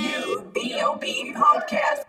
[0.00, 1.32] New B.O.B.
[1.34, 2.05] podcast.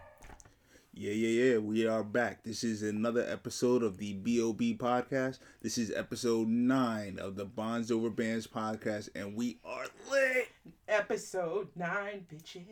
[1.57, 1.63] Yeah.
[1.63, 2.43] We are back.
[2.43, 5.39] This is another episode of the BOB podcast.
[5.63, 10.49] This is episode nine of the Bonds Over Bands podcast, and we are lit.
[10.87, 12.67] Episode nine, bitches.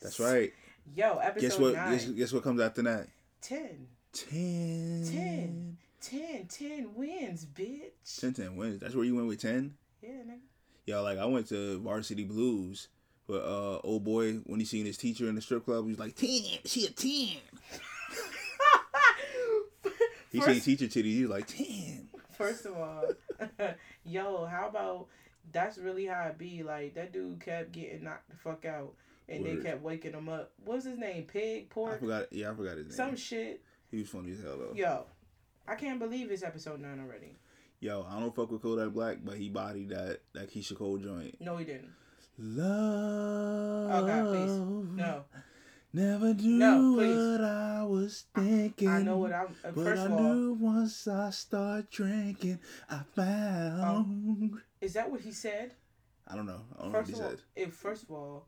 [0.00, 0.52] That's right.
[0.94, 1.74] Yo, episode Guess what?
[1.74, 1.92] nine.
[1.92, 3.08] Guess, guess what comes after that?
[3.42, 3.88] 10.
[4.12, 5.04] Ten.
[5.10, 5.76] 10.
[6.00, 6.46] 10.
[6.46, 8.20] 10 wins, bitch.
[8.20, 8.80] 10, 10 wins.
[8.80, 9.74] That's where you went with 10?
[10.02, 10.38] Yeah, nigga.
[10.86, 12.86] Yo, like I went to Varsity Blues,
[13.26, 15.98] but uh, old boy, when he seen his teacher in the strip club, he was
[15.98, 16.28] like, 10.
[16.64, 17.80] She a 10.
[20.30, 22.08] He seen First- teacher titties, he was like, 10.
[22.32, 23.04] First of all,
[24.04, 25.08] yo, how about
[25.52, 26.62] that's really how it be?
[26.62, 28.94] Like, that dude kept getting knocked the fuck out,
[29.28, 29.58] and Word.
[29.58, 30.52] they kept waking him up.
[30.64, 31.24] What's his name?
[31.24, 31.68] Pig?
[31.70, 31.96] pork.
[31.96, 32.32] I forgot.
[32.32, 32.96] Yeah, I forgot his name.
[32.96, 33.62] Some shit.
[33.90, 34.72] he was funny as hell though.
[34.74, 35.04] Yo,
[35.68, 37.36] I can't believe it's episode nine already.
[37.80, 41.40] Yo, I don't fuck with Kodak Black, but he bodied that that Keyshia Cole joint.
[41.40, 41.90] No, he didn't.
[42.38, 43.90] Love.
[43.92, 44.96] Oh, God, please.
[44.96, 45.24] No.
[45.92, 48.88] Never do No, what I was thinking.
[48.88, 49.46] I know what I'm.
[49.64, 54.60] Uh, But first I of all, knew once I start drinking, I found.
[54.80, 55.74] is that what he said?
[56.28, 56.60] I don't know.
[56.78, 57.40] I don't know what First he of all, said.
[57.56, 58.46] if first of all,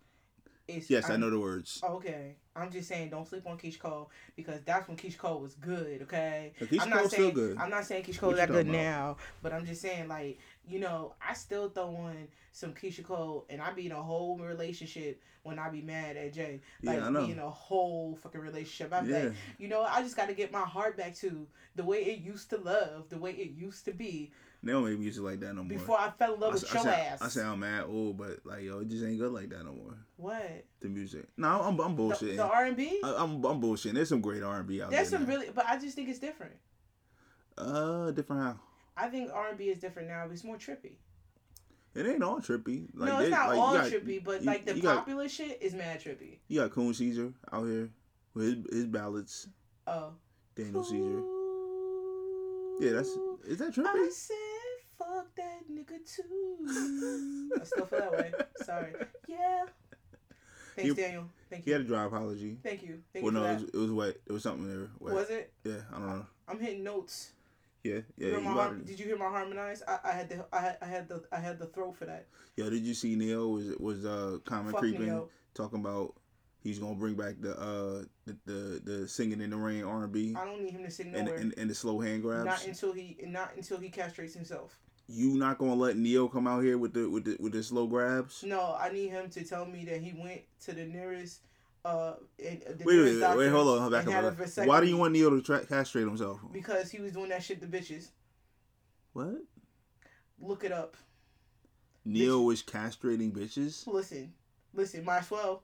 [0.68, 1.80] it's Yes, i I'm- know the words.
[1.82, 5.54] Okay, I'm just saying, don't sleep on Keyshia Cole because that's when Keyshia Cole was
[5.54, 6.02] good.
[6.02, 7.58] Okay, But Keyshia I'm not Cole's saying still good.
[7.58, 8.72] I'm not saying Keyshia What Cole's that good about?
[8.80, 13.46] now, but I'm just saying like you know I still throw on some Keyshia Cole
[13.50, 16.60] and I be in a whole relationship when I be mad at Jay.
[16.82, 17.26] Like Yeah, I know.
[17.26, 18.92] be in a whole fucking relationship.
[18.92, 19.24] I'm Yeah.
[19.24, 22.20] like, you know, I just got to get my heart back to the way it
[22.20, 24.30] used to love, the way it used to be
[24.62, 25.68] They don't make music like that no more.
[25.70, 27.22] before I fell in love I, with I your sound, ass.
[27.22, 29.96] I sound mad old, but like yo, it just ain't good like that no more.
[30.16, 31.26] what The music.
[31.36, 32.36] No, I'm I'm bullshitting.
[32.36, 33.00] the R and B?
[33.02, 33.94] I, I'm I'm bullshitting.
[33.94, 35.18] There's some great R and B out There's there.
[35.18, 35.34] some now.
[35.34, 36.54] really, but I just think it's different.
[37.58, 38.60] uh different how.
[38.96, 40.28] I think R and B is different now.
[40.30, 40.96] It's more trippy.
[41.94, 42.88] It ain't all trippy.
[42.94, 45.28] Like, no, it's not like, all got, trippy, but you- like the you got- popular
[45.28, 46.38] shit is mad trippy.
[46.48, 47.90] You got Coon Caesar out here
[48.34, 49.48] with his, his ballads.
[49.86, 50.12] Oh,
[50.56, 51.22] Daniel Caesar.
[52.80, 53.10] Yeah, that's
[53.44, 53.86] is that trippy?
[53.86, 54.36] I said,
[54.98, 57.50] fuck that nigga too.
[57.60, 58.32] I still feel that way.
[58.64, 58.92] Sorry.
[59.28, 59.64] Yeah.
[60.74, 61.24] Thanks, You- Daniel.
[61.50, 61.70] Thank you.
[61.70, 62.56] He had a dry apology.
[62.62, 63.02] Thank you.
[63.12, 64.16] Thank Well, you no, it was, it was wet.
[64.26, 64.88] It was something there.
[64.98, 65.14] Wet.
[65.14, 65.52] Was it?
[65.64, 66.26] Yeah, I don't know.
[66.48, 67.32] I'm hitting notes.
[67.84, 68.28] Yeah, yeah.
[68.28, 68.86] You my har- it.
[68.86, 69.82] did you hear my harmonize?
[69.88, 72.26] I, I had the I had, I had the I had the throat for that.
[72.56, 75.28] Yeah, did you see Neil was was uh comment Fuck creeping Ne-Yo.
[75.54, 76.14] talking about
[76.62, 80.12] he's gonna bring back the uh the the, the singing in the rain R and
[80.12, 81.40] B I don't need him to sing and nowhere.
[81.40, 82.44] and and the slow hand grabs.
[82.44, 84.78] not until he not until he castrates himself.
[85.08, 87.88] you not gonna let Ne-Yo come out here with the with the with the slow
[87.88, 88.44] grabs?
[88.44, 91.40] No, I need him to tell me that he went to the nearest.
[91.84, 94.66] Uh, and, uh, Wait, wait, wait, hold on, had back up.
[94.66, 96.40] Why do you want Ne-Yo to tra- castrate himself?
[96.52, 98.10] Because he was doing that shit to bitches.
[99.12, 99.42] What?
[100.40, 100.96] Look it up.
[102.04, 103.86] Ne-Yo was castrating bitches.
[103.86, 104.32] Listen,
[104.74, 105.04] listen.
[105.04, 105.62] Might as well.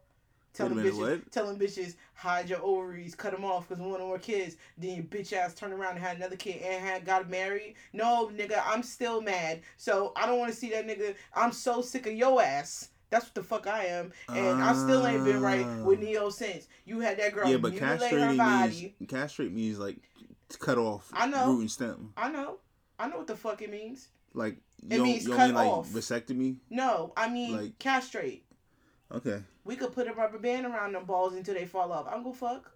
[0.54, 1.30] Tell Wait minute, bitches, what?
[1.30, 4.56] tell them bitches, hide your ovaries, cut them off because one of more kids.
[4.76, 7.76] Then your bitch ass turned around and had another kid and had got married.
[7.92, 9.60] No, nigga, I'm still mad.
[9.76, 11.14] So I don't want to see that nigga.
[11.34, 12.88] I'm so sick of your ass.
[13.10, 16.02] That's what the fuck I am, and I still ain't been right with Ah.
[16.02, 18.94] Ne-Yo since you had that girl Yeah, but castrating body.
[19.00, 19.96] means castrate means like
[20.58, 21.46] cut off I know.
[21.52, 22.12] root and stem.
[22.16, 22.58] I know,
[22.98, 24.08] I know what the fuck it means.
[24.34, 25.88] Like you It means you cut mean like off.
[25.88, 26.58] vasectomy.
[26.68, 28.44] No, I mean Like- castrate.
[29.10, 32.06] Okay, We could put a rubber band around them balls until they fall off.
[32.10, 32.70] I'm gonna fuck.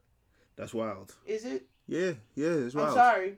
[0.57, 1.15] that's wild.
[1.27, 1.67] Is it?
[1.87, 2.89] Yeah, yeah, it's wild.
[2.89, 3.37] I'm sorry.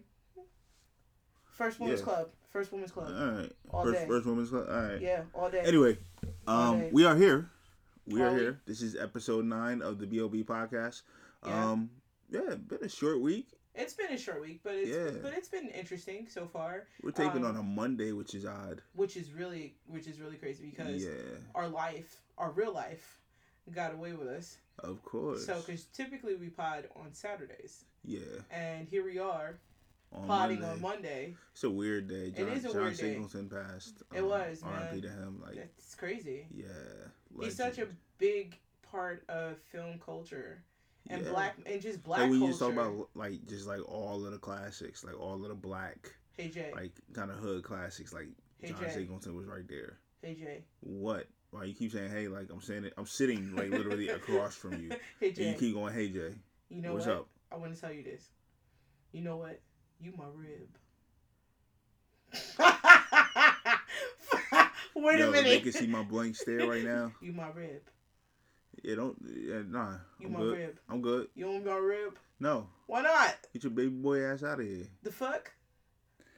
[1.50, 2.05] First women's Yeah.
[2.05, 2.31] club.
[2.54, 3.09] First women's club.
[3.09, 4.06] All right, All first day.
[4.06, 4.69] first woman's club.
[4.70, 5.00] All right.
[5.00, 5.62] Yeah, all day.
[5.66, 5.98] Anyway,
[6.47, 6.91] All um, day.
[6.92, 7.50] we are here.
[8.06, 8.38] We are Are we?
[8.38, 8.60] here.
[8.65, 11.03] This is episode nine of the Bob podcast.
[11.44, 11.70] Yeah.
[11.73, 11.90] Um,
[12.31, 13.49] yeah, been a short week.
[13.75, 15.20] It's been a short week, but it's Yeah.
[15.20, 18.82] but it's been interesting so far, We're taping Um, on a Monday, which is odd.
[18.94, 21.11] which is really which is really crazy because Yeah,
[21.56, 23.19] our life, our real life,
[23.73, 24.58] got away with us.
[24.78, 25.44] of course.
[25.44, 28.20] So, because typically we pod on Saturdays, yeah,
[28.52, 29.58] and here we are
[30.14, 30.72] on podding Monday.
[30.75, 31.34] on Monday.
[31.52, 32.31] It's a weird day.
[32.31, 33.00] John, is a John weird day.
[33.14, 34.02] Singleton passed.
[34.14, 35.00] It um, was, R.I.P.
[35.02, 35.40] to him.
[35.44, 36.46] Like, That's crazy.
[36.55, 36.64] yeah.
[37.40, 37.87] He's such a
[38.19, 40.62] big part of film culture
[41.11, 41.31] and Yeah.
[41.31, 42.50] black and just black Like you culture.
[42.52, 46.14] just talk about like just like all of the classics, like all of the black,
[46.37, 48.28] hey Jay, like kind of hood classics, like
[48.61, 48.90] Hey, John Jay.
[48.90, 49.99] Singleton was right there.
[50.22, 51.26] hey Jay, What?
[51.50, 52.28] Why you keep saying hey?
[52.28, 52.94] Like I'm saying it.
[52.96, 54.90] I'm sitting like literally across from you.
[55.20, 56.34] hey And you keep going hey Jay.
[56.69, 57.16] You know What's what?
[57.16, 57.28] up?
[57.52, 58.28] I want to tell you this.
[59.12, 59.61] You know what?
[60.04, 60.68] You my rib.
[64.94, 65.62] Wait Yo, a They minute.
[65.62, 67.10] can see my blank stare right now.
[67.22, 67.80] You my rib.
[68.82, 69.16] Yeah, don't.
[69.34, 69.94] Yeah, nah.
[70.18, 70.58] You I'm my good.
[70.58, 70.78] rib.
[70.90, 71.28] I'm good.
[71.34, 72.18] You want my rib?
[72.38, 73.34] No, Why not?
[73.54, 74.86] get your baby boy ass out of here.
[75.02, 75.50] The fuck?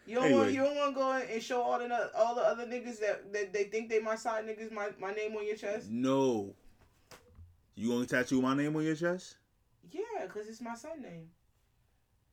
[0.06, 2.66] You don't want you don't want to go and show all the all the other
[2.66, 5.90] niggas that, that they think they my side niggas my, my name on your chest?
[5.90, 6.54] No.
[7.74, 9.38] You gonna tattoo my name on your chest?
[9.90, 11.30] Yeah, cause it's my son name.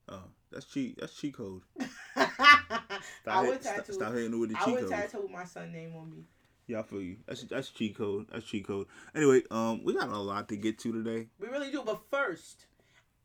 [0.09, 0.23] Oh,
[0.53, 0.97] that's cheat.
[0.99, 1.61] That's cheat code.
[2.15, 3.93] I Stop, would hit, stop, tattoo.
[3.93, 4.89] stop hitting it with the I cheat would code.
[4.91, 6.23] tattoo my son name on me.
[6.67, 7.17] Yeah, I feel you.
[7.27, 8.27] That's that's cheat code.
[8.31, 8.87] That's cheat code.
[9.15, 11.27] Anyway, um, we got a lot to get to today.
[11.39, 11.83] We really do.
[11.85, 12.65] But first,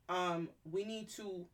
[0.09, 1.47] um, we need to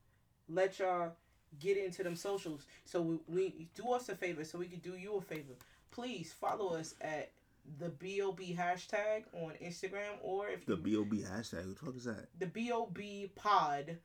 [0.48, 1.12] let y'all
[1.60, 2.66] get into them socials.
[2.84, 5.54] So we, we do us a favor, so we can do you a favor.
[5.90, 7.30] Please follow us at
[7.78, 11.64] the bob hashtag on Instagram, or if The you, B O B hashtag.
[11.64, 12.28] Who the fuck is that?
[12.38, 12.98] the bob
[13.36, 13.98] pod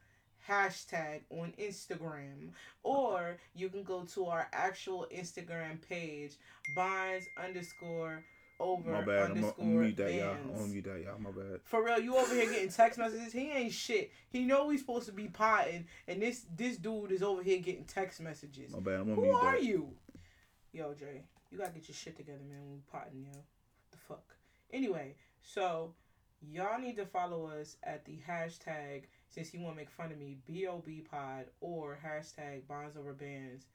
[0.48, 2.50] hashtag on Instagram,
[2.84, 6.34] or you can go to our actual Instagram page,
[6.76, 8.24] bonds underscore
[8.60, 9.32] over My bad.
[9.32, 10.36] I'm underscore mute that, y'all.
[10.58, 11.20] I'm mute that, y'all.
[11.20, 11.62] My bad.
[11.64, 13.32] For real, you over here getting text messages.
[13.32, 14.12] He ain't shit.
[14.30, 17.86] He know we supposed to be potting, and this this dude is over here getting
[17.86, 18.72] text messages.
[18.72, 19.02] My bad.
[19.02, 19.64] I'm Who are that.
[19.64, 19.94] you?
[20.72, 22.60] Yo, Jay, you gotta get your shit together, man.
[22.62, 23.40] When we potting, yo.
[23.92, 24.36] The fuck.
[24.72, 25.94] Anyway, so
[26.42, 30.18] y'all need to follow us at the hashtag since you want to make fun of
[30.18, 33.66] me, Bob Pod or hashtag Bonds Over Bands.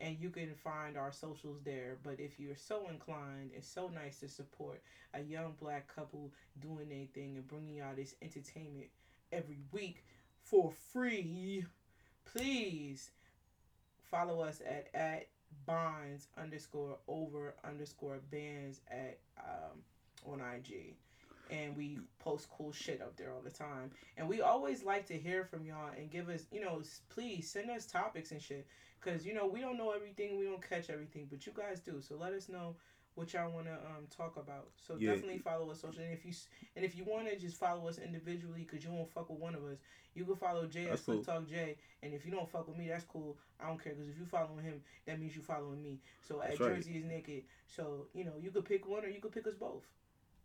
[0.00, 1.98] And you can find our socials there.
[2.02, 4.82] But if you're so inclined, it's so nice to support
[5.14, 8.88] a young black couple doing their thing and bringing y'all this entertainment
[9.32, 10.04] every week
[10.42, 11.64] for free.
[12.24, 13.10] Please
[14.10, 15.26] follow us at at
[15.66, 19.80] bonds underscore over underscore bands at um
[20.26, 20.96] on IG.
[21.50, 23.90] And we post cool shit up there all the time.
[24.16, 26.80] And we always like to hear from y'all and give us, you know,
[27.10, 28.66] please send us topics and shit.
[29.00, 32.00] Because, you know, we don't know everything, we don't catch everything, but you guys do.
[32.00, 32.76] So let us know
[33.14, 34.68] what y'all want to um talk about.
[34.76, 35.12] So Yeah.
[35.12, 36.02] definitely follow us social.
[36.02, 36.32] And if you
[36.74, 39.54] and if you want to just follow us individually, because you won't fuck with one
[39.54, 39.78] of us,
[40.14, 41.24] you can follow Jay at That's Slick cool.
[41.24, 41.76] Talk Jay.
[42.02, 43.36] And if you don't fuck with me, that's cool.
[43.60, 46.00] I don't care because if you following him, that means you following me.
[46.22, 46.74] So at right.
[46.74, 47.44] Jersey is naked.
[47.66, 49.86] So you know you could pick one or you could pick us both.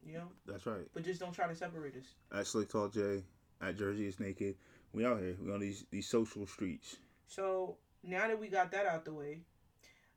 [0.05, 0.87] You know, That's right.
[0.93, 2.15] but just don't try to separate us.
[2.37, 3.23] At Slick Talk J.
[3.61, 4.55] At Jersey is naked.
[4.93, 5.35] We out here.
[5.43, 6.97] We on these these social streets.
[7.27, 9.41] So now that we got that out the way,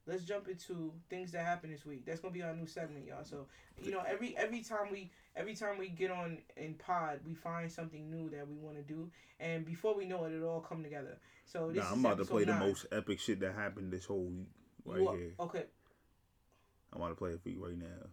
[0.07, 2.07] let's jump into things that happened this week.
[2.07, 3.25] That's gonna be our new segment, y'all.
[3.25, 3.47] So
[3.83, 7.71] you know, every every time we every time we get on in pod, we find
[7.71, 10.83] something new that we want to do, and before we know it, it all come
[10.83, 11.19] together.
[11.45, 14.05] So this Nah, I'm about to play episode the most epic shit that happened this
[14.05, 14.49] whole week
[14.87, 15.33] right here.
[15.41, 15.65] Okay,
[16.93, 18.09] I'm about to play it for you right now.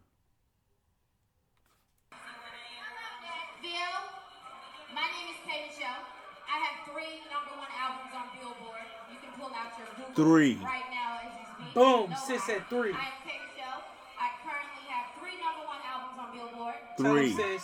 [6.99, 8.83] Three number one albums on Billboard.
[9.07, 10.59] You can pull out your Google Three.
[10.59, 11.71] right now as you speak.
[11.71, 12.59] Boom, No sis lie.
[12.59, 12.91] said three.
[12.91, 13.87] I am K Michelle.
[14.19, 16.75] I currently have three number one albums on Billboard.
[16.99, 17.31] Three.
[17.31, 17.63] sis.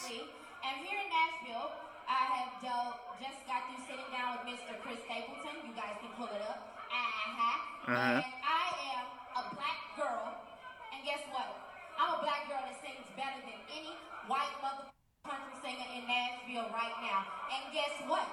[0.63, 1.67] And here in Nashville,
[2.07, 4.71] I have dealt, just got through sitting down with Mr.
[4.79, 5.67] Chris Stapleton.
[5.67, 6.63] You guys can pull it up.
[6.87, 7.91] Uh-huh.
[7.91, 8.23] Uh-huh.
[8.23, 8.65] And I
[8.95, 9.05] am
[9.35, 10.31] a black girl.
[10.95, 11.59] And guess what?
[11.99, 13.99] I'm a black girl that sings better than any
[14.31, 14.87] white mother
[15.27, 17.27] country singer in Nashville right now.
[17.51, 18.23] And guess what?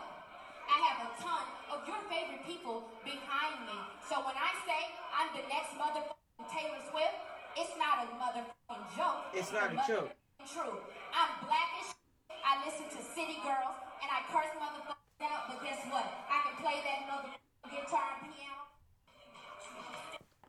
[0.68, 3.78] I have a ton of your favorite people behind me.
[4.08, 4.80] So when I say
[5.14, 7.16] I'm the next motherfucking Taylor Swift,
[7.58, 9.30] it's not a motherfucking joke.
[9.34, 10.10] It's not a joke.
[10.12, 10.78] motherfucking True.
[11.14, 12.40] I'm black as shit.
[12.42, 16.02] I listen to City Girls and I curse motherfuckers out, but guess what?
[16.26, 18.66] I can play that motherfucking guitar and piano.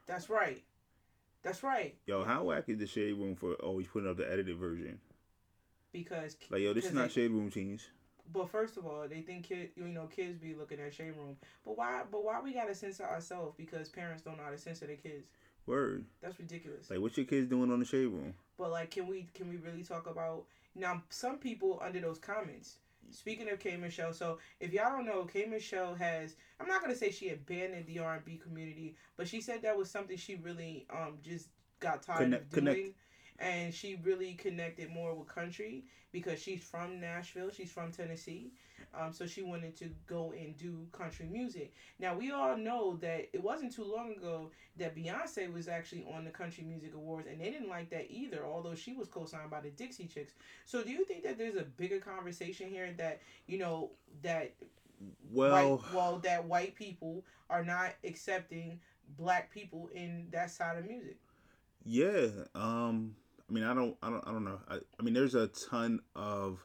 [0.08, 0.64] that's right.
[1.44, 1.96] That's right.
[2.08, 5.00] Yo, how whack is the shade room for always putting up the edited version?
[5.92, 7.90] Because Like, yo, this is not they- shade room teens.
[8.32, 11.38] But first of all, they think kid, you know, kids be looking at shade room.
[11.66, 12.04] But why?
[12.10, 15.28] But why we gotta censor ourselves because parents don't know how to censor their kids?
[15.66, 16.06] Word.
[16.22, 16.90] That's ridiculous.
[16.90, 18.34] Like, what your kids doing on the shade room?
[18.58, 21.04] But like, can we can we really talk about now?
[21.10, 22.78] Some people under those comments.
[23.12, 26.96] Speaking of K Michelle, so if y'all don't know, K Michelle has I'm not gonna
[26.96, 30.36] say she abandoned the R and B community, but she said that was something she
[30.36, 31.50] really um just
[31.82, 32.66] got tired Connect- of doing.
[32.66, 32.98] connect.
[33.40, 38.52] And she really connected more with country because she's from Nashville, she's from Tennessee,
[38.94, 41.74] um, so she wanted to go and do country music.
[42.00, 46.24] Now we all know that it wasn't too long ago that Beyonce was actually on
[46.24, 48.46] the Country Music Awards, and they didn't like that either.
[48.46, 50.34] Although she was co-signed by the Dixie Chicks.
[50.66, 54.54] So do you think that there's a bigger conversation here that you know that
[55.32, 58.80] Well, white, well that white people are not accepting
[59.18, 61.18] black people in that side of music?
[61.86, 62.28] yeah.
[62.56, 63.16] Um,
[63.50, 64.60] I mean, I don't, I don't, I don't know.
[64.70, 66.60] I, I mean, there's a ton of.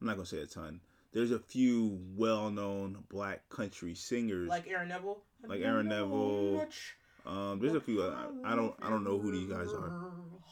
[0.00, 0.80] I'm not gonna say a ton.
[1.12, 4.48] there's a few well-known black country singers.
[4.48, 5.18] Like Aaron Neville.
[5.46, 6.66] Like Aaron Neville.
[7.26, 8.02] um, there's a few.
[8.02, 10.10] I, I don't I don't know who these guys are.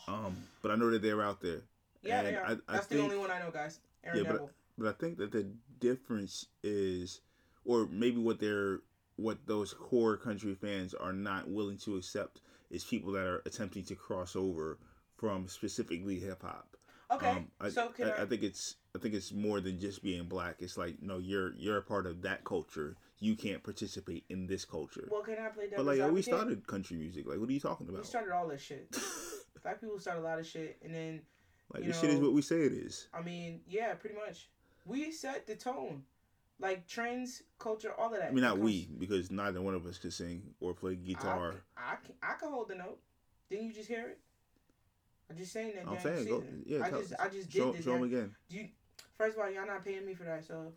[0.08, 1.62] Um, but I know that they're out there.
[2.02, 2.44] Yeah, and they are.
[2.46, 3.80] I, I That's the only one I know, guys.
[4.04, 5.46] Aaron Yeah, but- But I think that the
[5.80, 7.20] difference is,
[7.64, 8.80] or maybe what they're
[9.16, 13.84] what those core country fans are not willing to accept is people that are attempting
[13.84, 14.78] to cross over
[15.22, 16.76] from specifically hip hop.
[17.12, 19.78] Okay, Um, I, so can I, I, I think it's I think it's more than
[19.78, 20.56] just being black.
[20.58, 22.96] It's like no, you're you're a part of that culture.
[23.20, 25.06] You can't participate in this culture.
[25.08, 27.24] well, can I play but like, oh, we started country music.
[27.28, 28.00] Like, what are you talking about?
[28.00, 28.90] We started all this shit.
[29.62, 31.20] Black people started a lot of shit, and then
[31.72, 33.06] like, this shit is what we say it is.
[33.14, 34.48] I mean, yeah, pretty much.
[34.84, 36.02] We set the tone,
[36.58, 38.30] like trends, culture, all of that.
[38.30, 41.62] I mean, not comes- we because neither one of us could sing or play guitar.
[41.76, 42.98] I, I, can, I can hold the note.
[43.50, 44.18] Didn't you just hear it?
[45.32, 45.88] I'm just saying that.
[45.88, 46.84] I'm saying, go, yeah.
[46.84, 47.84] I tell- just, I just did show, this.
[47.84, 48.34] show damn- again.
[48.50, 48.68] Do you,
[49.16, 50.72] first of all, y'all not paying me for that, so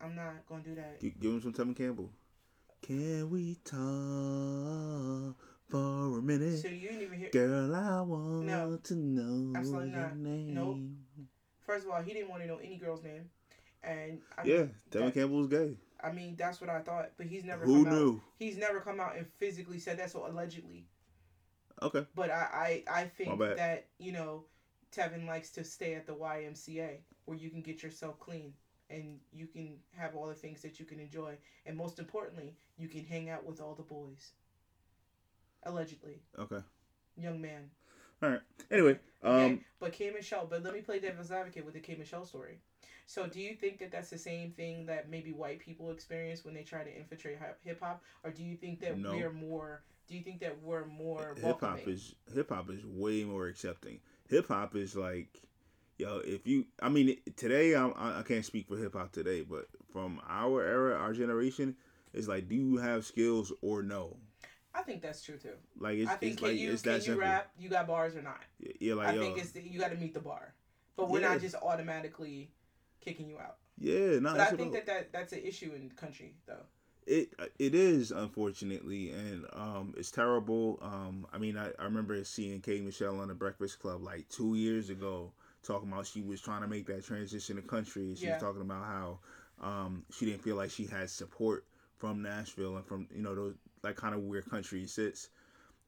[0.00, 1.00] I'm not gonna do that.
[1.00, 2.10] Gi- Give him some Tevin Campbell.
[2.82, 5.34] Can we talk
[5.68, 6.58] for a minute?
[6.58, 7.30] So you didn't even hear.
[7.30, 8.76] Girl, I want No.
[8.82, 10.16] to know Absolutely your not.
[10.18, 10.54] name.
[10.54, 10.78] Nope.
[11.60, 13.30] First of all, he didn't want to know any girl's name,
[13.82, 15.76] and I Yeah, mean, Tevin that- Campbell's gay.
[16.00, 17.98] I mean, that's what I thought, but he's never Who come out.
[17.98, 18.22] knew?
[18.38, 20.86] He's never come out and physically said that, so allegedly.
[21.82, 22.04] Okay.
[22.14, 24.44] But I, I, I think that you know,
[24.92, 28.52] Tevin likes to stay at the YMCA where you can get yourself clean
[28.90, 32.88] and you can have all the things that you can enjoy, and most importantly, you
[32.88, 34.32] can hang out with all the boys.
[35.64, 36.60] Allegedly, Okay.
[37.16, 37.68] young man.
[38.22, 38.40] All right.
[38.70, 40.46] Anyway, um, Okay, but K Michelle.
[40.46, 42.58] But let me play devil's advocate with the K Michelle story.
[43.06, 46.54] So, do you think that that's the same thing that maybe white people experience when
[46.54, 49.12] they try to infiltrate hip hop, or do you think that No.
[49.14, 49.82] we're more?
[50.08, 54.00] Do you think that we're more hip hop is hip hop is way more accepting.
[54.30, 55.42] Hip hop is like,
[55.98, 59.42] yo, if you, I mean, today I'm, I I can't speak for hip hop today,
[59.42, 61.76] but from our era, our generation,
[62.14, 64.16] it's like, do you have skills or no?
[64.74, 65.54] I think that's true too.
[65.78, 67.50] Like it's, I think it's can like you it's can that you rap?
[67.58, 68.40] You got bars or not?
[68.80, 70.54] Yeah, like I yo, think it's the, you got to meet the bar,
[70.96, 71.32] but we're Yeah.
[71.32, 72.50] not just automatically
[73.00, 73.56] kicking you out.
[73.78, 76.64] yeah, no, But I think that, that that's an issue in the country though.
[77.08, 82.60] It it is unfortunately and um it's terrible um i mean i, I remember seeing
[82.60, 86.62] kay michelle on the breakfast club like two years ago talking about she was trying
[86.62, 88.34] to make that transition to country she Yeah.
[88.34, 89.18] was talking about how
[89.60, 91.64] um she didn't feel like she had support
[91.96, 95.30] from nashville and from you know those like kind of where country sits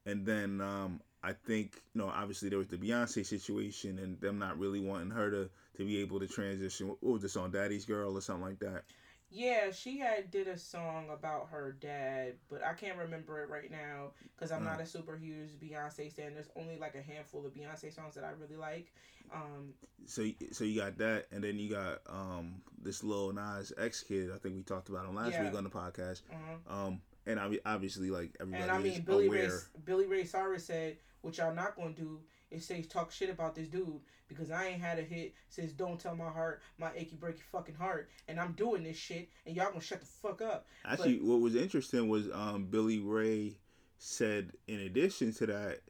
[0.06, 4.38] and then um I think you know obviously there was the Beyonce situation and them
[4.38, 6.88] not really wanting her to to be able to transition.
[6.88, 8.84] What was this on Daddy's Girl or something like that?
[9.32, 13.70] Yeah, she had did a song about her dad, but I can't remember it right
[13.70, 14.70] now because I'm Uh.
[14.72, 16.34] not a super huge Beyonce fan.
[16.34, 18.92] There's only like a handful of Beyonce songs that I really like.
[19.32, 19.74] Um,
[20.06, 24.30] so so you got that, and then you got um this little Nas X kid.
[24.34, 25.44] I think we talked about him last Yeah.
[25.44, 26.22] week on the podcast.
[26.32, 29.48] uh Um, and obvi- obviously like everybody and I is mean, Billy Ray.
[29.84, 32.20] Billy Ray Cyrus said, "What y'all not gonna do
[32.50, 35.98] is says talk shit about this dude because I ain't had a hit since Don't
[35.98, 39.68] Tell My Heart, My Achy Breaky Fucking Heart, and I'm doing this shit, and y'all
[39.68, 43.58] gonna shut the fuck up." Actually, what was interesting was um Billy Ray
[43.98, 45.80] said in addition to that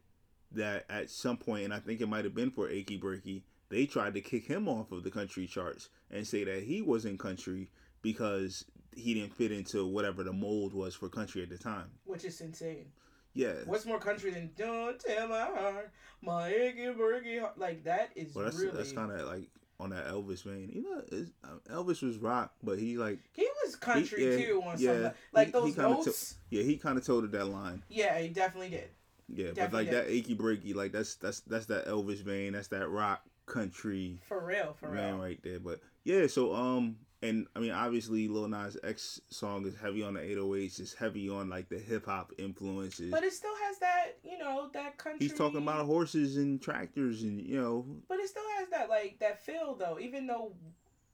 [0.53, 3.87] that at some point, and I think it might have been for Achy Breaky, they
[3.87, 7.71] tried to kick him off of the country charts and say that he wasn't country
[8.03, 8.65] because
[8.95, 11.91] he didn't fit into whatever the mold was for country at the time.
[12.05, 12.87] Which is insane.
[13.35, 13.53] Yeah.
[13.67, 15.91] What's more country than "Don't Tell My Heart,
[16.23, 17.59] My Achy Breaky Heart"?
[17.59, 18.77] Like that is Well, that's really.
[18.77, 20.71] that's kind of like on that Elvis vein.
[20.75, 24.79] You know, um, Elvis was rock, but he like He was country yeah, too on
[24.79, 26.37] yeah, some like he- those he notes.
[26.51, 27.83] yeah he kind of toted that line.
[27.89, 28.91] yeah, he definitely did.
[29.33, 32.53] Yeah, but Definitely like that achy breaky, like that's that's that's that Elvis vein.
[32.55, 35.19] That's that rock country For real, for real.
[35.19, 35.61] right there.
[35.61, 40.15] But yeah, so um, and I mean obviously Lil Nas X song is heavy on
[40.15, 40.81] the 808s.
[40.81, 43.11] It's heavy on like the hip hop influences.
[43.11, 45.27] But it still has that, you know, that country.
[45.27, 49.19] He's talking about horses and tractors and you know But it still has that like
[49.21, 50.53] that feel though, even though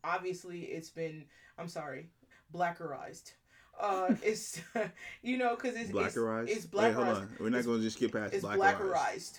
[0.04, 1.24] obviously it's been
[1.58, 2.08] I'm sorry,
[2.54, 3.32] blackerized.
[3.80, 4.60] Uh, it's
[5.22, 6.48] you know because it's blackerized.
[6.48, 7.28] It's, it's Wait, hold on.
[7.40, 8.78] We're not going to just skip past It's blackerized.
[8.78, 9.38] blackerized.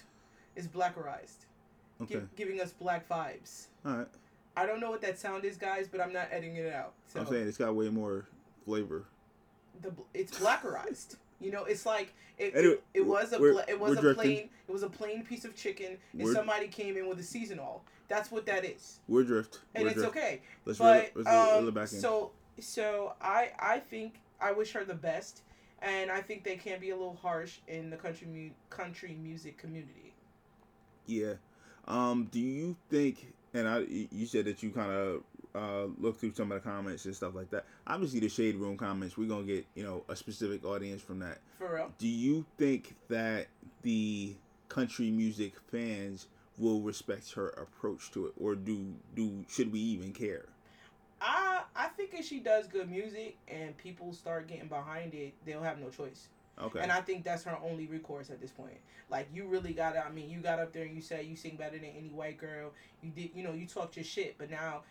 [0.55, 1.45] It's blackerized.
[2.01, 2.15] Okay.
[2.15, 3.67] Gi- giving us black vibes.
[3.85, 4.07] All right.
[4.57, 6.93] I don't know what that sound is, guys, but I'm not editing it out.
[7.07, 8.25] So I'm saying it's got way more
[8.65, 9.05] flavor.
[9.81, 11.15] the it's blackerized.
[11.39, 14.23] You know, it's like it, Anyway, it, it was a bla- it was a drifting.
[14.23, 17.23] plain it was a plain piece of chicken and We're- somebody came in with a
[17.23, 17.83] seasonal.
[18.07, 19.59] That's what that is, We're drift.
[19.75, 20.17] and We're it's drift.
[20.17, 20.41] okay.
[20.65, 21.99] Let's but reel, um, back in.
[21.99, 25.43] so so I I think I wish her the best,
[25.83, 29.59] and I think they can be a little harsh in the country mu- country music
[29.59, 30.15] community.
[31.05, 31.33] Yeah.
[31.87, 32.29] Um.
[32.31, 33.31] Do you think?
[33.57, 35.23] And I, you said that you kind of
[35.55, 37.65] uh, look through some of the comments and stuff like that.
[37.87, 41.39] Obviously, the shade room comments, we're gonna get you know a specific audience from that.
[41.57, 41.91] For real.
[41.97, 43.47] Do you think that
[43.81, 44.35] the
[44.69, 46.27] country music fans
[46.59, 50.45] will respect her approach to it, or do do should we even care?
[51.19, 55.63] I I think if she does good music and people start getting behind it, they'll
[55.63, 56.27] have no choice.
[56.61, 56.79] Okay.
[56.79, 58.77] And I think that's her only recourse at this point.
[59.09, 61.35] Like you really got to I mean, you got up there and you said you
[61.35, 62.71] sing better than any white girl.
[63.01, 64.81] You did, you know, you talked your shit, but now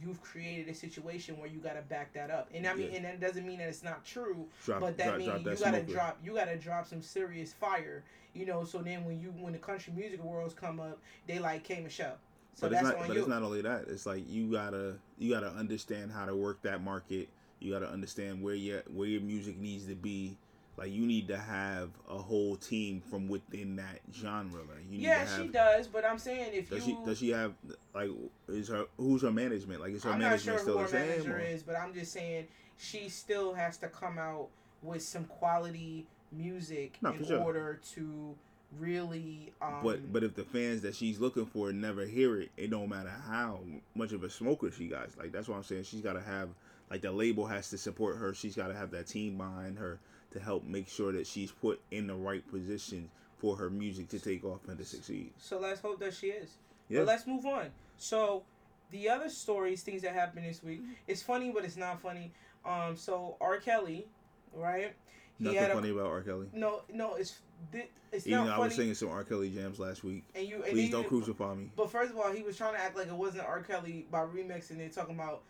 [0.00, 2.48] you've created a situation where you got to back that up.
[2.54, 2.96] And I mean, Yeah.
[2.96, 5.44] and that doesn't mean that it's not true, drop, but that drop, means drop you
[5.44, 5.92] that got to smoker.
[5.92, 8.02] drop you got to drop some serious fire,
[8.34, 11.62] you know, so then when you when the country music worlds come up, they like
[11.64, 12.16] K Michelle.
[12.54, 13.06] So but that's it's not.
[13.08, 13.20] But you.
[13.20, 13.84] it's not only that.
[13.88, 17.28] It's like you gotta you gotta understand how to work that market.
[17.60, 20.36] You gotta understand where your where your music needs to be.
[20.76, 24.60] Like you need to have a whole team from within that genre.
[24.60, 27.06] Like you need yeah, to have, she does, but I'm saying if Does you she
[27.06, 27.52] does she have
[27.94, 28.10] like
[28.48, 29.80] is her who's her management?
[29.80, 31.08] Like is her I'm not management sure still who her same?
[31.08, 32.46] manager or- is, but I'm just saying
[32.78, 34.48] she still has to come out
[34.82, 37.40] with some quality music No, in sure.
[37.40, 38.34] order to
[38.78, 39.52] really.
[39.60, 42.88] Um, But but if the fans that she's looking for never hear it, it don't
[42.88, 43.60] matter how
[43.94, 45.10] much of a smoker she got.
[45.18, 45.84] Like that's what I'm saying.
[45.84, 46.48] She's got to have
[46.90, 48.32] like the label has to support her.
[48.34, 50.00] She's got to have that team behind her
[50.32, 53.08] to help make sure that she's put in the right position
[53.38, 55.32] for her music to take off and to succeed.
[55.38, 56.50] so let's hope that she is.
[56.88, 57.00] Yeah.
[57.00, 57.66] But let's move on.
[57.96, 58.42] So
[58.90, 62.32] the other stories, things that happened this week, it's funny, but it's not funny.
[62.64, 63.56] Um, so R.
[63.58, 64.06] Kelly,
[64.54, 64.92] right?
[65.38, 66.20] He Nothing had a- funny about R.
[66.22, 66.46] Kelly.
[66.52, 67.38] No, no, it's
[67.72, 69.24] thi- it's Even not though I was singing some R.
[69.24, 70.24] Kelly jams last week.
[70.34, 71.70] and you, and Please don't you- crucify me.
[71.74, 73.62] But first of all, he was trying to act like it wasn't R.
[73.62, 75.42] Kelly by remixing it, talking about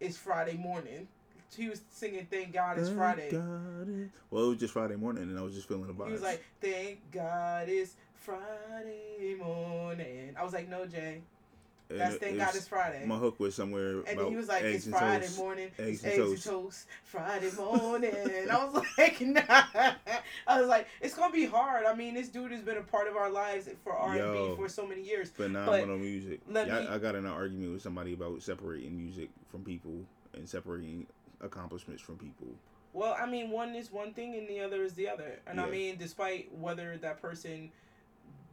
[0.00, 1.08] it's Friday morning.
[1.56, 4.96] He was singing "Thank God It's Thank Friday." God it- Well, it was just Friday
[4.96, 6.06] morning, and I was just feeling the vibes.
[6.06, 11.22] He was like, "Thank God It's Friday morning." I was like, "No, Jay,
[11.88, 14.48] that's Thank it God It's Friday." My hook was somewhere And about then he was
[14.48, 15.38] like, "It's Friday toast.
[15.38, 16.46] morning, Eggs it's and eggs toast.
[16.46, 19.94] and toast, Friday morning." I was like, "Nah."
[20.46, 23.08] I was like, "It's gonna be hard." I mean, this dude has been a part
[23.08, 25.30] of our lives for R and B for so many years.
[25.30, 26.40] phenomenal music.
[26.48, 29.64] let Yeah, me- I, I got in an argument with somebody about separating music from
[29.64, 31.06] people and separating
[31.40, 32.48] accomplishments from people.
[32.92, 35.40] Well, I mean, one is one thing and the other is the other.
[35.46, 37.70] And I mean, despite whether that person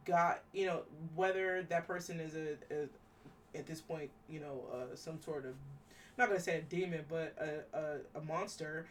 [0.04, 0.82] got, you know,
[1.14, 5.52] whether that person is a, a at this point, you know, uh, some sort of,
[5.52, 8.86] I'm not gonna say a demon, but a, a, a monster.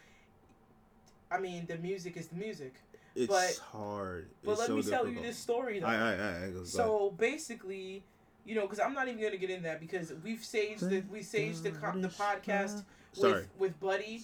[1.31, 2.75] I mean, the music is the music.
[3.15, 4.27] It's But- hard.
[4.43, 5.87] But it's let so me tell you this story though.
[5.87, 8.03] I, I, I, I go, go So basically,
[8.45, 11.19] you know, because I'm not even gonna get into that because we've saged the we
[11.19, 12.83] saged the the podcast
[13.15, 13.33] Sorry.
[13.33, 14.23] with with Buddy,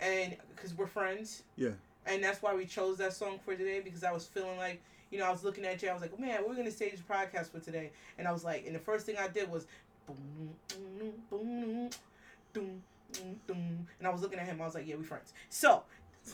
[0.00, 1.42] and because we're friends.
[1.56, 1.70] Yeah.
[2.06, 5.18] And that's why we chose that song for today because I was feeling like, you
[5.18, 5.90] know, I was looking at you.
[5.90, 7.90] I was like, man, we're gonna stage the podcast for today.
[8.18, 9.66] And I was like, and the first thing I did was,
[10.06, 11.90] boom, boom, boom,
[12.52, 14.60] boom, boom, boom, and I was looking at him.
[14.60, 15.32] I was like, yeah, we friends.
[15.50, 15.82] So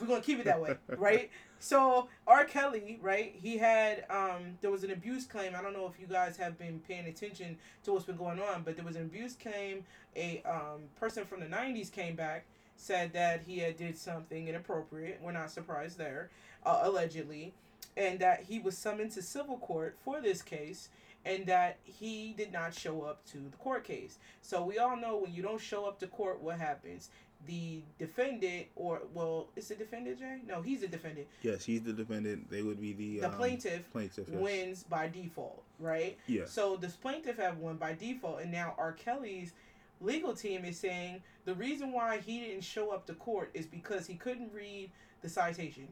[0.00, 1.30] we're gonna keep it that way, right?
[1.64, 2.44] So R.
[2.44, 3.34] Kelly, right?
[3.40, 5.54] He had um, there was an abuse claim.
[5.56, 8.64] I don't know if you guys have been paying attention to what's been going on,
[8.64, 9.82] but there was an abuse claim.
[10.14, 12.44] A um, person from the '90s came back,
[12.76, 15.20] said that he had did something inappropriate.
[15.22, 16.28] We're not surprised there,
[16.66, 17.54] uh, allegedly,
[17.96, 20.90] and that he was summoned to civil court for this case.
[21.26, 24.18] And that he did not show up to the court case.
[24.42, 27.08] So we all know when you don't show up to court, what happens?
[27.46, 30.38] The defendant, or well, is the defendant Jay?
[30.48, 31.26] No, he's a defendant.
[31.42, 32.50] Yes, he's the defendant.
[32.50, 34.26] They would be the The um, plaintiff Plaintiff.
[34.30, 34.40] Yes.
[34.40, 36.16] wins by default, right?
[36.26, 36.46] Yeah.
[36.46, 38.92] So this plaintiff have won by default, and now R.
[38.92, 39.52] Kelly's
[40.00, 44.06] legal team is saying the reason why he didn't show up to court is because
[44.06, 44.90] he couldn't read
[45.22, 45.88] the citation.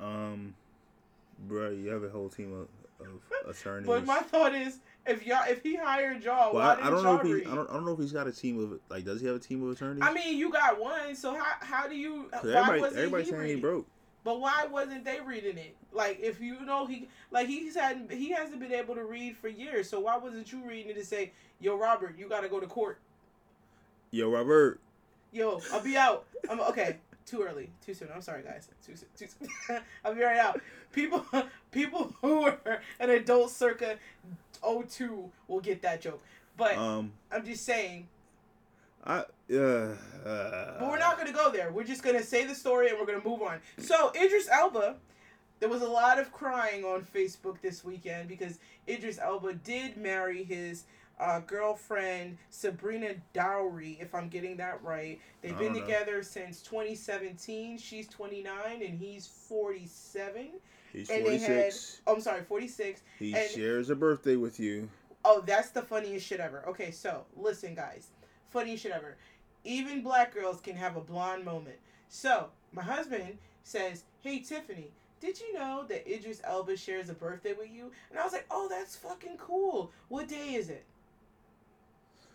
[0.00, 0.54] Um,
[1.46, 3.86] bro, you have a whole team of, of attorneys.
[3.86, 6.90] But my thought is, if y'all, if he hired y'all, well, why I, didn't I
[6.90, 7.50] don't know if he?
[7.50, 9.04] I don't, I don't know if he's got a team of like.
[9.04, 10.02] Does he have a team of attorneys?
[10.02, 12.28] I mean, you got one, so how how do you?
[12.30, 13.86] Why everybody, wasn't everybody he saying he broke.
[14.24, 15.74] But why wasn't they reading it?
[15.92, 19.48] Like if you know he like he's had he hasn't been able to read for
[19.48, 19.88] years.
[19.88, 22.66] So why wasn't you reading it to say, "Yo, Robert, you got to go to
[22.66, 22.98] court.
[24.10, 24.80] Yo, Robert.
[25.32, 26.98] Yo, I'll be out." I'm okay.
[27.28, 28.08] Too early, too soon.
[28.14, 28.70] I'm sorry, guys.
[28.86, 29.08] Too soon.
[29.14, 29.80] Too soon.
[30.04, 30.62] I'll be right out.
[30.92, 31.26] People,
[31.70, 33.98] people who are an adult circa
[34.62, 36.22] 02 will get that joke.
[36.56, 38.08] But Um, I'm just saying.
[39.04, 39.94] I uh, uh
[40.24, 41.72] But we're not gonna go there.
[41.72, 43.60] We're just gonna say the story and we're gonna move on.
[43.78, 44.96] So Idris Elba,
[45.60, 50.44] there was a lot of crying on Facebook this weekend because Idris Elba did marry
[50.44, 50.84] his
[51.20, 55.20] uh, girlfriend Sabrina Dhowre, if I'm getting that right.
[55.42, 55.80] They've been know.
[55.80, 57.78] together since 2017.
[57.78, 60.48] She's 29 and he's 47.
[60.92, 62.00] He's and they had- 46.
[62.06, 63.02] Oh, I'm sorry, 46.
[63.18, 64.88] He and- shares a birthday with you.
[65.24, 66.64] Oh, that's the funniest shit ever.
[66.68, 68.08] Okay, so listen, guys.
[68.48, 69.16] Funniest shit ever.
[69.64, 71.76] Even black girls can have a blonde moment.
[72.08, 77.52] So my husband says, "Hey Tiffany, did you know that Idris Elba shares a birthday
[77.52, 79.90] with you?" And I was like, "Oh, that's fucking cool.
[80.08, 80.84] What day is it?"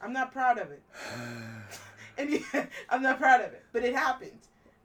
[0.02, 0.84] I'm not proud of it.
[2.18, 2.46] and he,
[2.90, 4.38] I'm not proud of it, but it happened.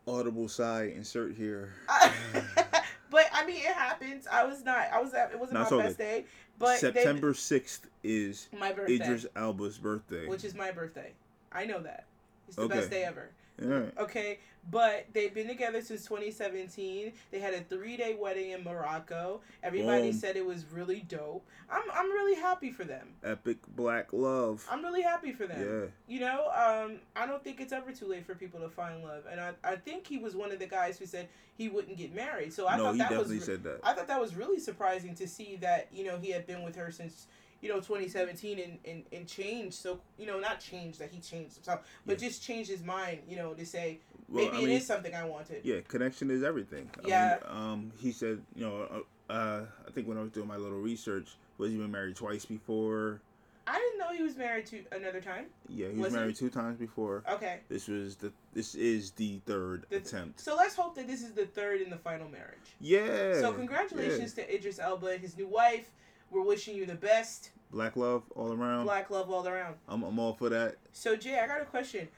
[0.06, 1.74] Audible sigh insert here.
[3.10, 4.26] but I mean, it happens.
[4.30, 4.88] I was not.
[4.92, 5.12] I was.
[5.14, 6.24] It wasn't No, it's my best day.
[6.58, 10.26] But September sixth is my birthday, Idris Elba's birthday.
[10.26, 11.12] which is my birthday.
[11.52, 12.04] I know that.
[12.46, 12.76] It's the Okay.
[12.78, 13.30] best day ever.
[13.60, 13.92] Right.
[13.98, 14.38] Okay,
[14.70, 17.12] but they've been together since 2017.
[17.30, 19.40] They had a three-day wedding in Morocco.
[19.62, 20.12] Everybody Boom.
[20.12, 21.46] said it was really dope.
[21.70, 23.08] I'm I'm really happy for them.
[23.24, 24.66] Epic black love.
[24.70, 25.60] I'm really happy for them.
[25.60, 26.14] Yeah.
[26.14, 29.24] You know, um, I don't think it's ever too late for people to find love,
[29.30, 32.14] and I, I think he was one of the guys who said he wouldn't get
[32.14, 32.52] married.
[32.52, 33.80] So I no, thought that was re- said that.
[33.82, 36.76] I thought that was really surprising to see that you know he had been with
[36.76, 37.26] her since
[37.60, 41.54] you know 2017 and and, and change So you know, not change that he changed
[41.56, 43.20] himself, but just changed his mind.
[43.28, 45.64] You know, to say Well, maybe I it mean, is something I wanted.
[45.64, 46.90] Yeah, connection is everything.
[47.04, 47.38] I Yeah.
[47.42, 50.56] mean, um, he said, you know, uh, uh, I think when I was doing my
[50.56, 53.20] little research, was he been married twice before?
[53.66, 55.44] I didn't know he was married to another time.
[55.68, 56.18] Yeah, he was, Was he?
[56.20, 57.22] married two times before.
[57.30, 57.60] Okay.
[57.68, 60.40] This was the this is the third The- attempt.
[60.40, 62.68] So let's hope that this is the third and the final marriage.
[62.80, 63.34] Yeah.
[63.40, 65.90] So congratulations to Idris Elba his new wife.
[66.30, 67.50] We're wishing you the best.
[67.70, 68.84] Black love all around.
[68.84, 69.76] Black love all around.
[69.88, 70.76] I'm I'm all for that.
[70.92, 72.08] So Jay, I got a question.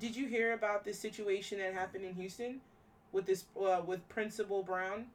[0.00, 2.60] Did you hear about this situation that happened in Houston
[3.12, 5.06] with this uh, with Principal Brown?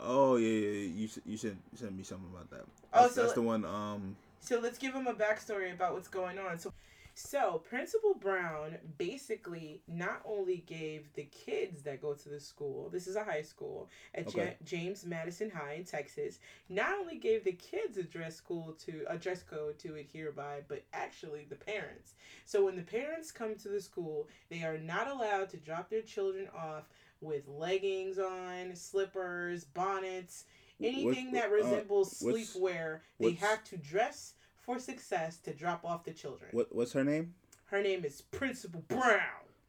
[0.00, 0.70] Oh yeah, yeah.
[0.70, 0.88] yeah.
[0.94, 2.64] You you sent you sent me something about that.
[2.92, 3.64] Oh, That's, so that's the one.
[3.64, 4.16] Um.
[4.40, 6.58] So let's give him a backstory about what's going on.
[6.58, 6.72] So,
[7.14, 13.06] so Principal Brown basically not only gave the kids that go to the school, this
[13.06, 14.56] is a high school at Okay.
[14.64, 19.16] James Madison High in Texas, not only gave the kids a dress school to a
[19.16, 22.14] dress code to adhere by, but actually the parents.
[22.44, 26.02] So when the parents come to the school, they are not allowed to drop their
[26.02, 26.88] children off
[27.20, 30.44] with leggings on, slippers, bonnets,
[30.82, 33.00] anything that uh, resembles what's- sleepwear.
[33.20, 34.33] They have to dress
[34.64, 36.50] for success to drop off the children.
[36.52, 37.34] What what's her name?
[37.66, 39.20] Her name is Principal Brown.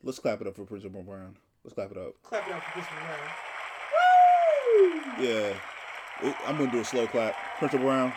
[0.03, 1.37] Let's clap it up for Principal Brown.
[1.63, 2.21] Let's clap it up.
[2.23, 3.19] Clap it up for Principal Brown.
[5.19, 5.25] Woo!
[5.25, 5.53] Yeah.
[6.45, 7.35] I'm gonna do a slow clap.
[7.57, 8.13] Principal Brown.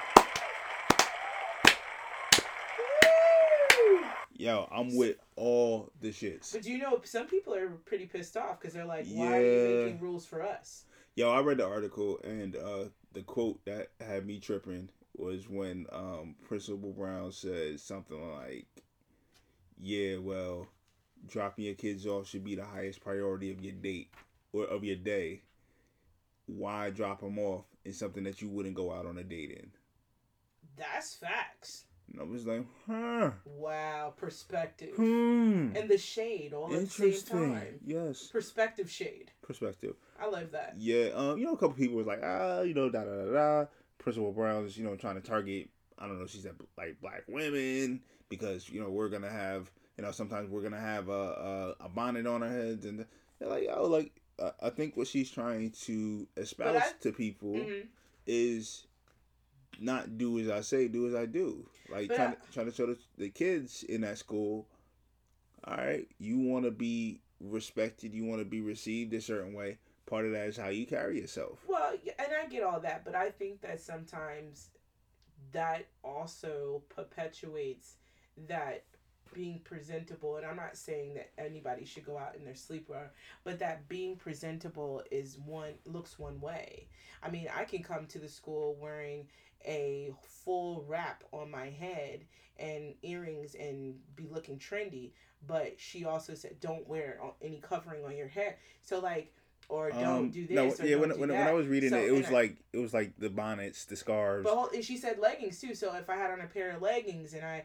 [3.81, 4.05] Woo!
[4.37, 6.53] Yo, I'm with all the shits.
[6.53, 9.41] But do you know, some people are pretty pissed off because they're like, "Why are
[9.41, 10.85] you making rules for us?"
[11.17, 14.89] Yo, I read the article and uh, the quote that had me tripping
[15.19, 18.67] was when um, Principal Brown said something like,
[19.79, 20.67] "Yeah, well,
[21.27, 24.11] dropping your kids off should be the highest priority of your date
[24.53, 25.43] or of your day.
[26.47, 29.71] Why drop them off in something that you wouldn't go out on a date in?"
[30.77, 31.85] That's facts.
[32.13, 37.21] And I was like, "Huh, Wow, perspective hmm, and the shade all at the same
[37.23, 37.81] time.
[37.85, 39.33] Yes, Perspective shade.
[39.43, 40.75] perspective." I love that.
[40.79, 43.33] Yeah, um, you know, a couple people was like, ah, you know, da da da
[43.33, 43.67] da.
[43.99, 48.01] Principal Brown's, you know, trying to target, I don't know, she said like black women
[48.29, 51.89] because you know we're gonna have, you know, sometimes we're gonna have a a, a
[51.89, 53.05] bonnet on our heads, and
[53.41, 57.81] like, oh, like uh, I think what she's trying to espouse I- to people hmm
[58.27, 58.87] is
[59.81, 61.67] not do as I say, do as I do.
[61.89, 64.67] Like trying, I- to, trying to show the, the kids in that school,
[65.65, 69.79] all right, you want to be respected, you want to be received a certain way.
[70.09, 71.59] Part of that is how you carry yourself.
[71.69, 74.71] Well, and I get all that, but I think that sometimes
[75.53, 77.97] that also perpetuates
[78.49, 78.85] that
[79.35, 80.37] being presentable.
[80.37, 83.09] And I'm not saying that anybody should go out in their sleepwear,
[83.45, 86.89] but that being presentable is one looks one way.
[87.23, 89.27] I mean, I can come to the school wearing
[89.67, 92.25] a full wrap on my head
[92.59, 95.13] and earrings and be looking trendy,
[95.47, 98.57] but she also said don't wear any covering on your hair.
[98.83, 99.35] So like
[99.69, 100.97] or don't Um, do this no, yeah.
[100.97, 103.13] When, when, when I was reading So, it, it was I- like it was like
[103.19, 104.45] the bonnets, the scarves.
[104.45, 105.75] But and she said leggings too.
[105.75, 107.65] So if I had on a pair of leggings and I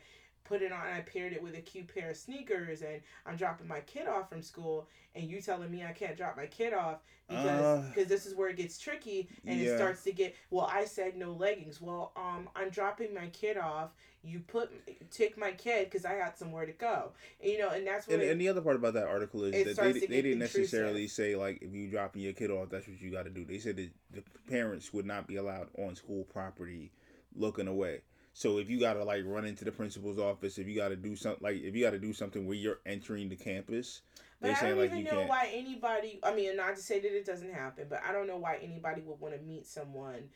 [0.53, 3.67] put it on, I paired it with a cute pair of sneakers, and I'm dropping
[3.67, 6.99] my kid off from school, and you telling me I can't drop my kid off
[7.27, 10.35] because Uh, because this is where it gets tricky and it starts to get.
[10.51, 11.81] Well, I said no leggings.
[11.81, 13.91] Well, um, I'm dropping my kid off.
[14.23, 14.69] You put
[15.11, 17.13] take my kid because I got somewhere to go.
[17.41, 18.19] And, you know, and that's what.
[18.19, 21.35] And, and the other part about that article is that they, they didn't necessarily say
[21.35, 23.43] like if you dropping your kid off, that's what you got to do.
[23.43, 26.91] They said that the parents would not be allowed on school property
[27.35, 28.01] looking away.
[28.33, 30.95] So if you got to like run into the principal's office, if you got to
[30.95, 34.01] do something like if you got to do something where you're entering the campus,
[34.41, 35.29] But I don't like even you know can't.
[35.29, 36.19] why anybody.
[36.23, 39.01] I mean, not to say that it doesn't happen, but I don't know why anybody
[39.01, 40.29] would want to meet someone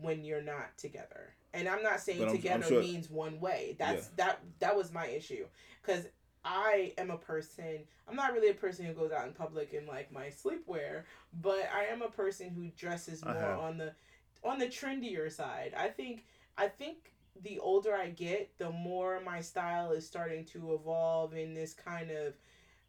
[0.00, 1.34] when you're not together.
[1.52, 3.76] And I'm not saying I'm- I'm together sure- means one way.
[3.78, 5.46] That's that that was my issue
[5.82, 6.06] because
[6.42, 7.86] I am a person.
[8.08, 11.04] I'm not really a person who goes out in public in like my sleepwear,
[11.42, 13.58] but I am a person who dresses more have.
[13.58, 13.94] on the
[14.42, 15.74] on the trendier side.
[15.76, 16.24] I think
[16.56, 21.54] I think the older I get, the more my style is starting to evolve in
[21.54, 22.34] this kind of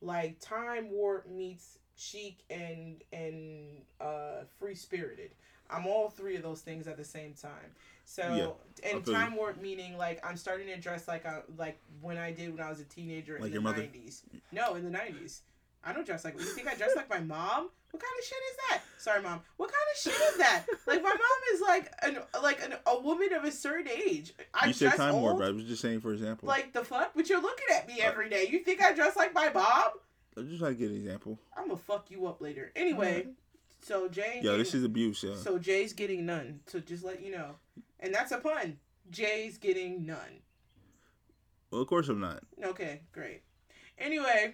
[0.02, 5.32] like time warp meets chic and and uh free spirited.
[5.70, 7.76] I'm all three of those things at the same time.
[8.06, 12.18] So Yeah, and time warp meaning like I'm starting to dress like I like when
[12.18, 14.24] I did when I was a teenager Like in the nineties.
[14.52, 15.44] No, in the nineties.
[15.84, 17.70] I don't dress like you think I dress like my mom?
[17.92, 18.82] What kind of shit is that?
[19.00, 19.42] Sorry, mom.
[19.58, 20.64] What kind of shit is that?
[20.88, 21.20] Like my mom
[21.54, 24.34] is like an like an, a woman of a certain age.
[24.54, 25.24] I you said time old.
[25.24, 25.42] warp.
[25.42, 26.48] I was just saying for example.
[26.48, 27.12] Like the fuck?
[27.16, 28.48] But you're looking at Uh, me every day.
[28.50, 29.92] You think I dress like my mom?
[30.38, 31.38] I'm just trying to get an example.
[31.58, 32.72] I'm gonna fuck you up later.
[32.76, 33.28] Anyway,
[33.82, 34.40] so Jay.
[34.44, 35.24] Yo, this is abuse.
[35.28, 35.36] Yeah.
[35.36, 36.62] So Jay's getting none.
[36.68, 37.56] So just let you know,
[38.00, 38.78] and that's a pun.
[39.10, 40.40] Jay's getting none.
[41.72, 42.44] well, of course I'm not.
[42.64, 43.42] Okay, great.
[43.98, 44.54] Anyway,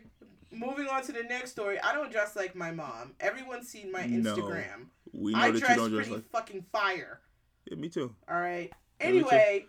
[0.52, 1.80] moving on to the next story.
[1.82, 3.14] I don't dress like my mom.
[3.20, 4.36] Everyone's seen my No.
[4.36, 4.88] Instagram.
[5.14, 6.30] We know I that you dress don't pretty dress like.
[6.32, 7.20] fucking fire.
[7.66, 8.16] Yeah, me too.
[8.30, 8.72] All right.
[9.02, 9.30] Yeah, me too.
[9.30, 9.66] Anyway,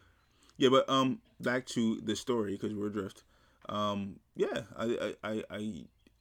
[0.56, 3.22] Yeah, but um, back to the story because we're adrift.
[3.68, 5.72] Um, yeah, I, I, I, I,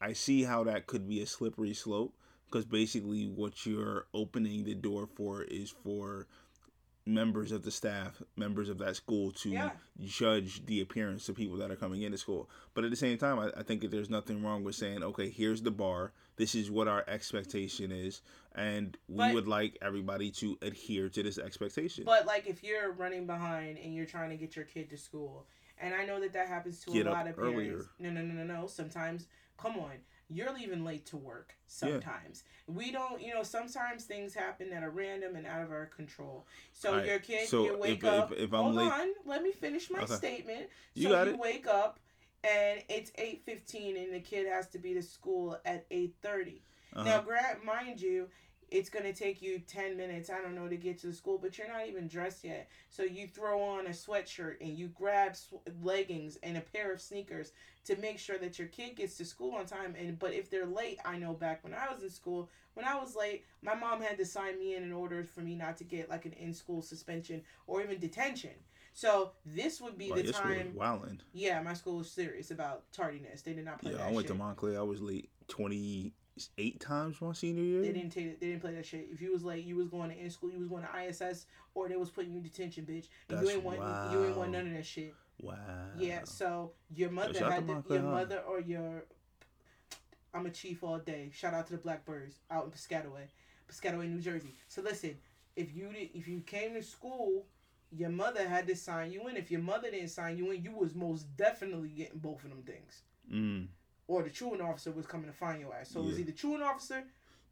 [0.01, 2.13] I see how that could be a slippery slope
[2.45, 6.27] because basically what you're opening the door for is for
[7.11, 9.71] members of the staff, members of that school to Yeah.
[10.03, 12.49] judge the appearance of people that are coming into school.
[12.73, 15.29] But at the same time, I, I think that there's nothing wrong with saying, okay,
[15.29, 16.11] here's the bar.
[16.35, 18.21] This is what our expectation is,
[18.55, 22.03] and we But- would like everybody to adhere to this expectation.
[22.03, 25.47] but like if you're running behind and you're trying to get your kid to school,
[25.79, 27.55] and I know that that happens to Get a lot of parents.
[27.55, 27.85] earlier.
[27.99, 28.67] No, no, no, no, no.
[28.67, 29.93] Sometimes, come on,
[30.29, 31.55] you're leaving late to work.
[31.57, 31.63] Yeah.
[31.67, 33.21] Sometimes we don't.
[33.21, 36.45] You know, sometimes things happen that are random and out of our control.
[36.73, 38.31] So Alright, your kid, so you wake if- up.
[38.31, 40.15] if- if I'm hold late- on, let me finish my Okay.
[40.15, 40.69] statement.
[40.93, 41.39] You so you it.
[41.39, 41.99] wake up.
[42.43, 46.61] And it's eight fifteen, and the kid has to be to school at eight thirty.
[46.93, 47.03] Uh-huh.
[47.03, 48.29] Now, grant, mind you,
[48.69, 50.29] it's gonna take you ten minutes.
[50.29, 52.69] I don't know to get to the school, but you're not even dressed yet.
[52.89, 56.99] So you throw on a sweatshirt and you grab sw- leggings and a pair of
[57.01, 57.51] sneakers
[57.85, 59.95] to make sure that your kid gets to school on time.
[59.97, 62.95] And but if they're late, I know back when I was in school, when I
[62.95, 65.83] was late, my mom had to sign me in in order for me not to
[65.83, 68.51] get like an in-school suspension or even detention.
[68.93, 70.73] So this would be Like, the your school was time.
[70.73, 71.19] wildin'.
[71.31, 73.43] Yeah, my school was serious about tardiness.
[73.43, 74.27] They did not play Yeah, I went shit.
[74.29, 74.79] to Montclair.
[74.79, 76.13] I was late twenty
[76.57, 77.81] eight times my senior year.
[77.81, 78.39] They didn't take.
[78.39, 79.07] They didn't play that shit.
[79.11, 80.51] If you was like you was going to in school.
[80.51, 83.07] You was going to ISS, or they was putting you in detention, bitch.
[83.29, 84.11] And you That's ain't want.
[84.11, 85.13] You ain't want none of that shit.
[85.41, 85.55] Wow.
[85.97, 86.23] Yeah.
[86.23, 89.05] So your mother out had to your mother or your.
[90.33, 91.31] I'm a chief all day.
[91.33, 93.27] Shout out to the Blackbirds out in Piscataway,
[93.71, 94.53] Piscataway, New Jersey.
[94.67, 95.17] So listen,
[95.55, 97.45] if you did, if you came to school,
[97.91, 99.37] your mother had to sign you in.
[99.37, 102.63] If your mother didn't sign you in, you was most definitely getting both of them
[102.63, 103.01] things.
[103.31, 103.67] Mm.
[104.07, 105.89] Or the truant officer was coming to find your ass.
[105.89, 106.21] So it was Yeah.
[106.21, 107.03] either truant officer.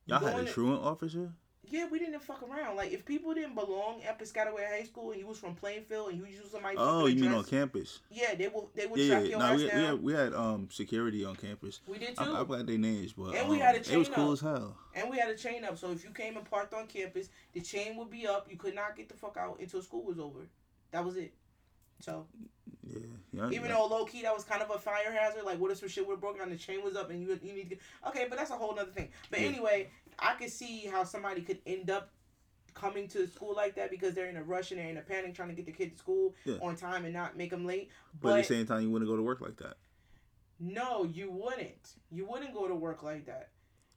[0.06, 1.32] Y'all had a to- truant officer.
[1.68, 2.76] Yeah, we didn't fuck around.
[2.76, 6.20] Like, if people didn't belong at Piscataway High School and you was from Plainfield and
[6.20, 8.02] you used somebody Oh, you mean on campus?
[8.12, 9.30] yeah, they will they would Yeah, track yeah.
[9.32, 9.82] your No, ass we had, down.
[9.82, 11.82] we had we had um security on campus.
[11.88, 12.24] we did too.
[12.24, 14.28] I, I forgot their names, but And we um, had a chain it was cool
[14.28, 14.34] up.
[14.34, 14.78] as hell.
[14.94, 17.62] and we had a chain up, so if you came and parked on campus, the
[17.62, 18.46] chain would be up.
[18.50, 20.42] You could not get the fuck out until school was over.
[20.92, 21.34] That was it.
[22.02, 22.28] So
[22.84, 23.00] Yeah,
[23.34, 23.46] yeah.
[23.50, 23.76] even yeah.
[23.76, 26.06] though low key that was kind of a fire hazard, like what if some shit
[26.06, 28.26] would have broken and the chain was up and you you need to get okay,
[28.30, 29.10] but that's a whole other thing.
[29.30, 29.48] But Yeah.
[29.48, 32.12] anyway, I could see how somebody could end up
[32.74, 35.34] coming to school like that because they're in a rush and they're in a panic
[35.34, 37.90] trying to get the kid to school on time and not make them late.
[38.22, 39.78] but at the same time, you wouldn't go to work like that.
[40.60, 41.96] no, you wouldn't.
[42.12, 43.50] You wouldn't go to work like that.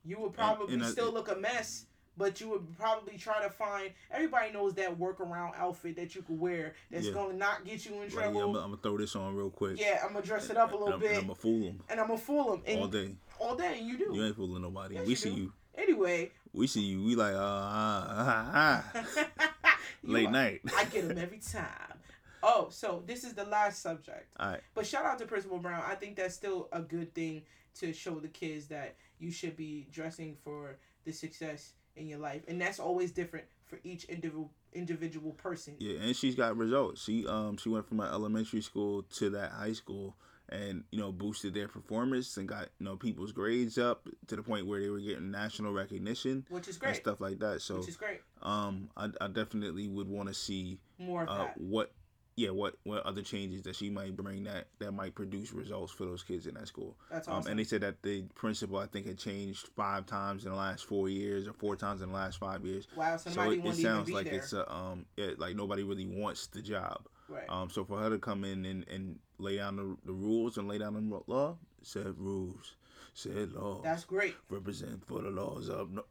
[0.05, 1.87] You would probably and I- still look a mess.
[2.18, 3.92] But you would probably try to find.
[4.11, 7.12] Everybody knows that workaround outfit that you could wear that's Yeah.
[7.12, 9.78] gonna not get you in Like, yeah, I'm, gonna throw this on real quick.
[9.81, 11.81] Yeah, I'm gonna dress it up a little I'm, bit, And I'm gonna fool them
[11.88, 12.62] and I'm gonna fool them.
[12.66, 13.14] And all day.
[13.38, 13.81] all day.
[13.81, 14.11] You do.
[14.12, 14.96] You ain't fooling nobody.
[14.96, 15.40] Yes, we you see do.
[15.42, 15.52] you.
[15.76, 16.33] Anyway.
[16.52, 17.04] We see you.
[17.04, 19.70] We like uh, uh, uh, uh,
[20.02, 20.61] late are- night.
[20.76, 21.94] I get them every time.
[22.42, 24.26] Oh, so this is the last subject.
[24.38, 24.61] All right.
[24.74, 25.83] But shout out to Principal Brown.
[25.87, 27.42] I think that's still a good thing
[27.78, 32.43] to show the kids that you should be dressing for the success in your life,
[32.49, 35.75] and that's always different for each individual individual person.
[35.79, 37.03] Yeah, and she's got results.
[37.03, 40.17] She um she went from an elementary school to that high school,
[40.49, 44.43] and you know boosted their performance and got you know people's grades up to the
[44.43, 47.61] point where they were getting national recognition Which is great, and stuff like that.
[47.63, 48.21] So Which is great.
[48.43, 51.61] um I, I definitely would want to see More of uh that.
[51.61, 51.93] what
[52.38, 56.05] yeah, what what other changes that she might bring that that might produce results for
[56.05, 56.96] those kids in that school.
[57.11, 57.51] That's Um, awesome.
[57.51, 60.85] and they said that the principal I think had changed five times in the last
[60.85, 62.87] four years or four times in the last five years.
[62.96, 64.35] wow, so So it, it sounds like there.
[64.37, 67.09] it's a um yeah, like nobody really wants the job.
[67.29, 67.48] right.
[67.48, 70.68] Um, so for her to come in and, and lay down the, the rules and
[70.68, 72.77] lay down the law, said rules,
[73.14, 74.37] said law, That's great.
[74.48, 75.90] represent for the laws of.
[75.90, 76.05] No-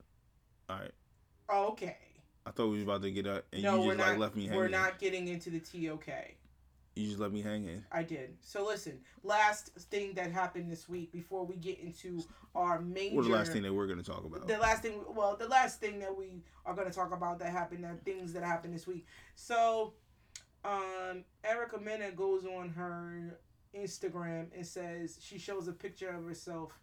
[0.69, 0.91] All right,
[1.49, 1.97] Okay.
[2.47, 4.07] I thought we was about to get up, and no, you just not.
[4.09, 4.57] like left me hanging.
[4.57, 6.07] we're not getting into the TOK.
[6.95, 7.83] You just let me hanging.
[7.91, 8.37] I did.
[8.41, 12.23] So listen, last thing that happened this week before we get into
[12.55, 13.15] our major.
[13.17, 14.47] What the last thing that we're gonna talk about?
[14.47, 17.51] The last thing, well, the last thing that we are going to talk about that
[17.51, 19.05] happened, that things that happened this week.
[19.35, 19.93] So,
[20.65, 23.39] um, Erica Mena goes on her
[23.75, 26.79] Instagram and says she shows a picture of herself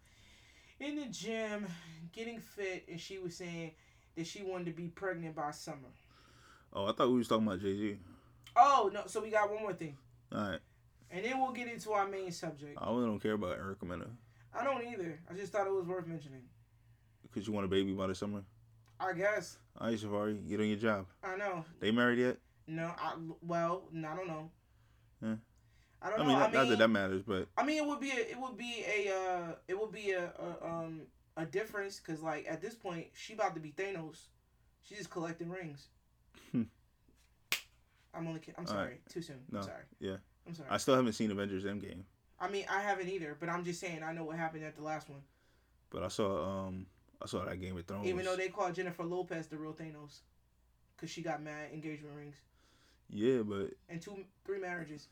[0.78, 1.66] in the gym
[2.12, 3.72] getting fit, and she was saying
[4.16, 5.92] that she wanted to be pregnant by summer.
[6.72, 7.96] Oh, I thought we was talking about Jay Z.
[8.56, 9.02] Oh no!
[9.06, 9.96] So we got one more thing,
[10.32, 10.60] All right,
[11.10, 12.78] and then we'll get into our main subject.
[12.80, 14.06] I really don't care about Erica Mena
[14.56, 15.18] I don't either.
[15.28, 16.42] I just thought it was worth mentioning.
[17.22, 18.42] because you want a baby by the summer.
[19.00, 21.06] I guess All right, Safaree, get on your job.
[21.22, 21.64] I know.
[21.80, 22.36] They married yet?
[22.68, 24.50] No, I well, I don't know.
[25.20, 25.34] Yeah.
[26.00, 26.28] I don't I know.
[26.28, 28.30] mean, I not, mean, not that that matters, but I mean, it would be a,
[28.30, 31.00] it would be a, uh, it would be a, a um,
[31.36, 34.18] a difference because like at this point, she about to be Thanos.
[34.82, 35.88] She's just collecting rings.
[36.52, 36.62] Hmm.
[38.12, 38.54] I'm only kidding.
[38.58, 38.84] I'm sorry.
[38.88, 39.08] right.
[39.08, 39.40] Too soon.
[39.50, 39.58] No.
[39.60, 39.82] I'm sorry.
[39.98, 40.16] yeah,
[40.46, 40.68] I'm sorry.
[40.70, 42.02] I still haven't seen Avengers Endgame,
[42.38, 44.82] I mean, I haven't either, but I'm just saying I know what happened at the
[44.82, 45.20] last one.
[45.90, 46.86] but I saw um
[47.22, 48.06] I saw that Game of Thrones.
[48.06, 50.20] Even though they called Jennifer Lopez the real Thanos,
[50.96, 52.36] because she got mad engagement rings
[53.10, 55.08] yeah, but and two, three marriages.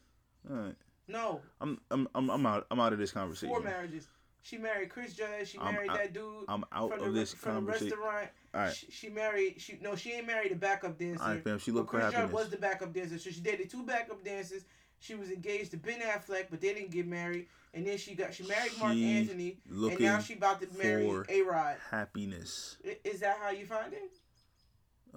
[0.50, 0.74] all right,
[1.08, 3.48] No, I'm I'm I'm I'm out I'm out of this conversation.
[3.48, 4.08] four marriages.
[4.44, 5.50] She married Chris Judge.
[5.50, 8.28] She I'm married out- that dude I'm out from, of the, this from the restaurant.
[8.54, 9.54] All right, She, she married.
[9.60, 11.22] She no, she ain't married a backup dancer.
[11.22, 11.58] all right, fam.
[11.58, 12.34] She looked Chris Judge happiness.
[12.34, 14.64] was the backup dancer, so she dated two backup dancers.
[14.98, 17.46] She was engaged to Ben Affleck, but they didn't get married.
[17.74, 21.08] And then she got she married Mark She Anthony, and now she about to marry
[21.28, 21.76] A Rod.
[21.90, 22.76] happiness.
[23.04, 24.12] Is that how you find it?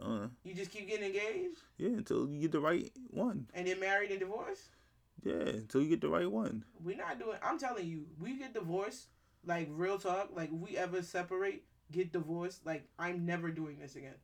[0.01, 3.47] Uh, You just keep getting engaged yeah, until you get the right one.
[3.53, 4.69] and then married and divorced?
[5.23, 6.63] Yeah, until you get the right one.
[6.83, 7.37] We're not doing.
[7.41, 9.07] I'm telling you, we get divorced.
[9.45, 10.29] Like real talk.
[10.35, 12.65] Like if we ever separate, get divorced.
[12.65, 14.15] Like I'm never doing this again.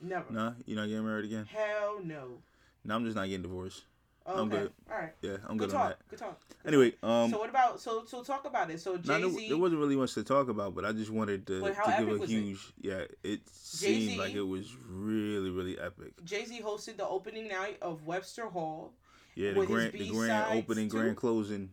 [0.00, 0.32] Never.
[0.32, 1.46] Nah, you're not getting married again.
[1.46, 2.38] Hell no.
[2.84, 3.82] No, I'm just not getting divorced.
[4.26, 4.38] Okay.
[4.38, 4.72] I'm good.
[4.90, 5.12] All right.
[5.22, 6.08] Yeah, I'm good good, on that.
[6.08, 6.40] Good talk.
[6.62, 8.80] Good Anyway, um, so what about so so talk about it.
[8.80, 9.48] So Jay Z.
[9.48, 12.18] there wasn't really much to talk about, but I just wanted to, to give a
[12.18, 12.34] was it?
[12.34, 12.72] huge.
[12.80, 16.12] Yeah, it Jay-Z- seemed like it was really, really epic.
[16.24, 18.92] Jay Z hosted the opening night of Webster Hall.
[19.34, 20.98] Yeah, the grand, the grand opening, too?
[20.98, 21.70] grand closing.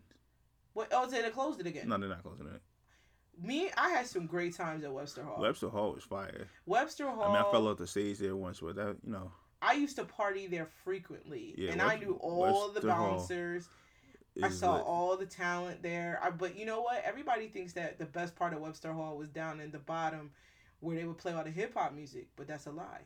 [0.78, 0.90] What?
[0.92, 1.90] Oh, they closed it again.
[1.90, 2.62] No, they're not closing it.
[3.44, 5.42] Me, I had some great times at Webster Hall.
[5.42, 6.48] Webster Hall was fire.
[6.68, 7.24] Webster Hall.
[7.24, 9.96] I mean, I fell off the stage there once, but that you know, I used
[9.96, 13.70] to party there frequently, Yeah, and I knew all the Webster Hall bouncers.
[14.44, 14.84] I saw lit.
[14.86, 16.20] all the talent there.
[16.22, 17.02] I, but you know what?
[17.04, 20.30] Everybody thinks that the best part of Webster Hall was down in the bottom,
[20.80, 22.28] where they would play all the hip hop music.
[22.36, 23.02] But that's a lie.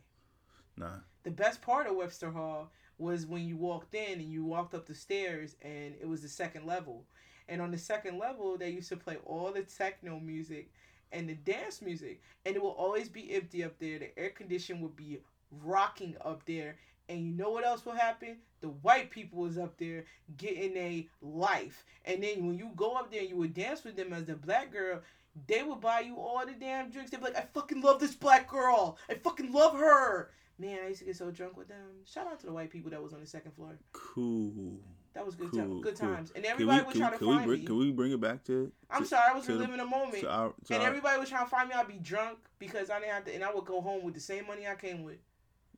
[0.76, 4.74] Nah, The best part of Webster Hall was when you walked in and you walked
[4.74, 7.06] up the stairs, and it was the second level.
[7.52, 10.72] And on the second level, they used to play all the techno music
[11.12, 14.00] and the dance music, and it will always be empty up there.
[14.00, 15.20] The air condition would be
[15.62, 16.78] rocking up there.
[17.10, 18.38] And you know what else will happen?
[18.62, 20.06] The white people was up there
[20.38, 21.84] getting a life.
[22.06, 24.36] And then when you go up there and you would dance with them as the
[24.36, 25.02] black girl,
[25.46, 27.12] they would buy you all the damn drinks.
[27.12, 28.98] They'd be like, I fucking love this black girl.
[29.10, 30.30] I fucking love her.
[30.58, 32.06] Man, I used to get so drunk with them.
[32.06, 33.78] Shout out to the white people that was on the second floor.
[33.92, 34.80] cool.
[35.14, 36.10] That was good Cool, time, good cool.
[36.10, 36.32] times.
[36.36, 37.66] And everybody we, would can, try we- to can we find bring, me.
[37.66, 38.72] Can we bring it back to?
[38.90, 40.20] I'm sorry, I was to the- reliving a moment.
[40.22, 41.76] To our, to and our- everybody was trying to find me.
[41.76, 44.22] I'd be drunk because I didn't have to, and I would go home with the
[44.22, 45.18] same money I came with.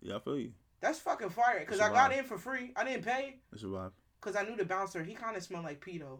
[0.01, 0.51] yeah, I feel you.
[0.81, 1.61] That's fucking fire.
[1.61, 2.73] Because I got in for free.
[2.75, 3.91] I didn't pay That's a vibe.
[4.21, 5.01] because I knew the bouncer.
[5.03, 6.19] He kind of smelled like Pito.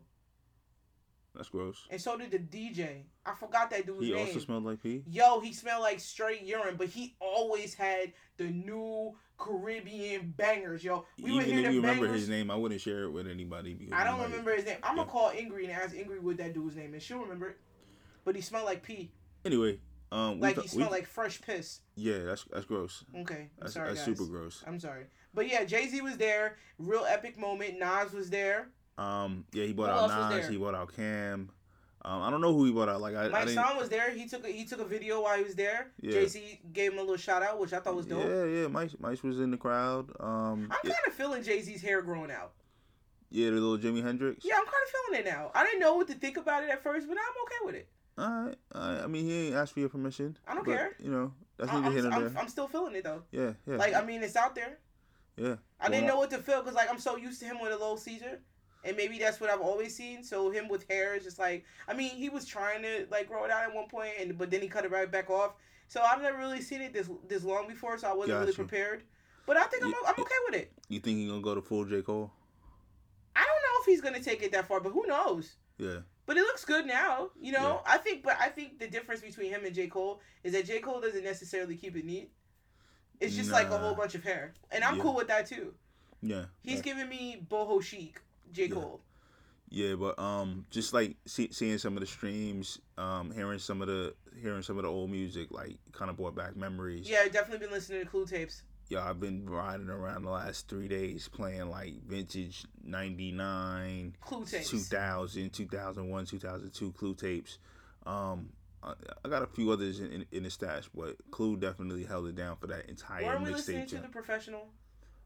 [1.36, 1.86] That's gross.
[1.90, 3.04] And so did the DJ.
[3.26, 4.28] I forgot that dude's He name.
[4.28, 5.04] also smelled like pee.
[5.08, 11.06] Yo, he smelled like straight urine, but he always had the new Caribbean bangers, yo.
[11.22, 14.04] We Even if you remember his name, I wouldn't share it with anybody because I
[14.04, 14.78] don't remember his name.
[14.84, 15.04] I'm Yeah.
[15.04, 17.04] gonna call Ingrid and ask Ingrid what that dude's name is.
[17.04, 17.58] She'll remember it.
[18.26, 19.12] But he smelled like pee.
[19.46, 19.80] Anyway,
[20.12, 21.82] um, Like ta- he smelled we- like fresh piss.
[21.96, 23.04] yeah, that's that's gross.
[23.16, 23.36] Okay.
[23.36, 24.18] I'm That's, sorry, that's guys.
[24.18, 24.64] super gross.
[24.66, 25.06] I'm sorry.
[25.34, 26.58] But yeah, Jay Z was there.
[26.78, 27.80] Real epic moment.
[27.80, 28.70] Nas was there.
[28.98, 30.48] Um, yeah, he bought Who out Nas.
[30.48, 31.50] He bought out Cam.
[32.06, 33.00] Um, I don't know who he bought out.
[33.00, 34.12] Like I, I Son was there.
[34.12, 35.92] He took a he took a video while he was there.
[36.02, 36.12] Yeah.
[36.12, 38.28] Jay Z gave him a little shout out, which I thought was dope.
[38.28, 38.68] Yeah, yeah.
[38.68, 40.12] Mike, Mike was in the crowd.
[40.20, 42.52] Um, I'm yeah, kind of feeling Jay Z's hair growing out.
[43.34, 44.46] yeah, the little Jimi Hendrix.
[44.46, 45.52] Yeah, I'm kind of feeling it now.
[45.56, 47.88] I didn't know what to think about it at first, but I'm okay with it.
[48.18, 49.04] All right, all right.
[49.04, 50.38] I mean, he ain't asked for your permission.
[50.48, 50.96] I don't but, care.
[51.02, 52.42] You know, that's neither here I'm, nor there.
[52.42, 53.24] I'm still feeling it though.
[53.32, 53.78] Yeah, yeah.
[53.78, 54.78] Like I mean, it's out there.
[55.36, 55.56] Yeah.
[55.80, 57.76] I didn't know what to feel because like I'm so used to him with a
[57.76, 58.40] little Caesar,
[58.86, 60.24] and maybe that's what I've always seen.
[60.24, 63.46] So him with hair is just like I mean he was trying to like grow
[63.46, 65.54] it out at one point, and but then he cut it right back off.
[65.88, 69.04] So I've never really seen it this this long before, so I wasn't really prepared.
[69.46, 70.72] But I think I'm, Yeah, I'm okay with it.
[70.90, 72.32] You think he gonna go to full J Cole?
[73.36, 75.56] I don't know if he's gonna take it that far, but who knows?
[75.78, 76.00] Yeah.
[76.26, 77.82] But it looks good now, you know.
[77.86, 80.80] I think, but I think the difference between him and J Cole is that J
[80.80, 82.32] Cole doesn't necessarily keep it neat.
[83.20, 85.02] It's just like a whole bunch of hair, and I'm Yeah.
[85.04, 85.74] cool with that too.
[86.22, 86.46] Yeah.
[86.62, 86.82] He's yeah.
[86.82, 88.22] giving me boho chic,
[88.54, 88.76] J Yeah.
[88.76, 89.02] Cole.
[89.70, 93.88] Yeah, but um, just like see, seeing some of the streams, um, hearing some of
[93.88, 97.10] the hearing some of the old music, like kind of brought back memories.
[97.10, 98.62] Yeah, I've definitely been listening to Clue tapes.
[98.90, 104.70] Yeah, I've been riding around the last three days playing like vintage '99, Clue tapes.
[104.70, 107.58] 2000, 2001, 2002 Clue tapes.
[108.06, 108.50] Um,
[108.84, 108.94] I,
[109.26, 112.36] I got a few others in, in, in the stash, but Clue definitely held it
[112.36, 114.68] down for that entire Weren't we listening to the professional?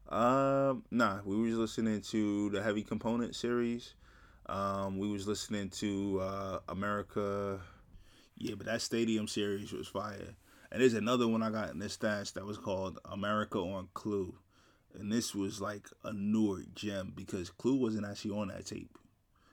[0.08, 3.94] Um, nah, we was listening to the Heavy Component series.
[4.46, 7.60] Um, we was listening to uh, America.
[8.36, 10.34] Yeah, but that Stadium series was fire.
[10.70, 14.34] And there's another one I got in the stash that was called America on Clue,
[14.98, 18.96] and this was like a Newark gem because Clue wasn't actually on that tape.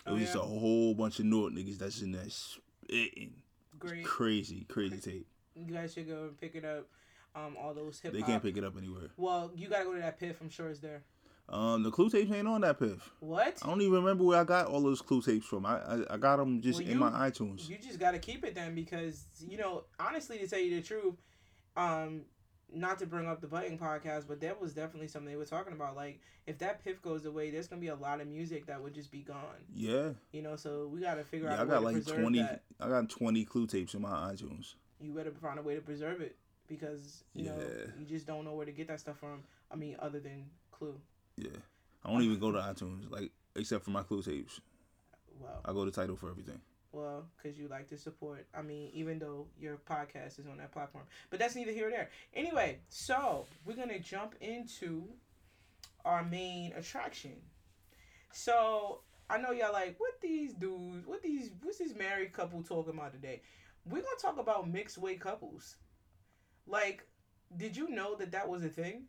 [0.05, 3.33] It Oh, was just a whole bunch of Newark niggas that's in there spitting.
[3.79, 4.03] Great.
[4.05, 5.27] Crazy, crazy tape.
[5.55, 6.85] You guys should go and pick it up.
[7.35, 9.09] Um, all those hip They can't pick it up anywhere.
[9.17, 10.35] Well, you gotta go to DatPiff.
[10.41, 11.03] I'm sure it's there.
[11.47, 13.01] Um, the Clue tapes ain't on DatPiff.
[13.19, 13.59] What?
[13.61, 15.65] I don't even remember where I got all those clue tapes from.
[15.65, 17.69] I I, I got them just Well, in my iTunes.
[17.69, 21.15] You just gotta keep it then because you know, honestly, to tell you the truth,
[21.77, 22.21] um,
[22.73, 25.73] not to bring up the Budden podcast, but that was definitely something they were talking
[25.73, 25.95] about.
[25.95, 29.11] Like, if DatPiff goes away, there's gonna be a lot of music that would just
[29.11, 29.37] be gone.
[29.73, 31.55] yeah, You know, so we gotta figure yeah.
[31.55, 31.59] out.
[31.59, 32.39] I got to like twenty.
[32.39, 32.63] That.
[32.79, 34.73] I got twenty clue tapes in my iTunes.
[34.99, 36.37] You better find a way to preserve it
[36.67, 37.57] because you know
[37.99, 39.43] you just don't know where to get that stuff from.
[39.71, 40.99] I mean, other than Clue.
[41.37, 41.49] Yeah,
[42.03, 44.59] I don't even go to iTunes like except for my clue tapes.
[45.39, 46.59] Well, I go to Tidal for everything.
[46.91, 48.45] well, because you like to support.
[48.57, 51.91] I mean, even though your podcast is on that platform, but that's neither here or
[51.91, 52.09] there.
[52.33, 55.03] Anyway, so we're gonna jump into
[56.05, 57.33] our main attraction.
[58.31, 58.99] So
[59.29, 63.11] I know y'all like what these dudes, what these, what's this married couple talking about
[63.13, 63.41] today?
[63.85, 65.75] We're gonna talk about mixed weight couples.
[66.67, 67.05] Like,
[67.55, 69.03] did you know that that was a thing?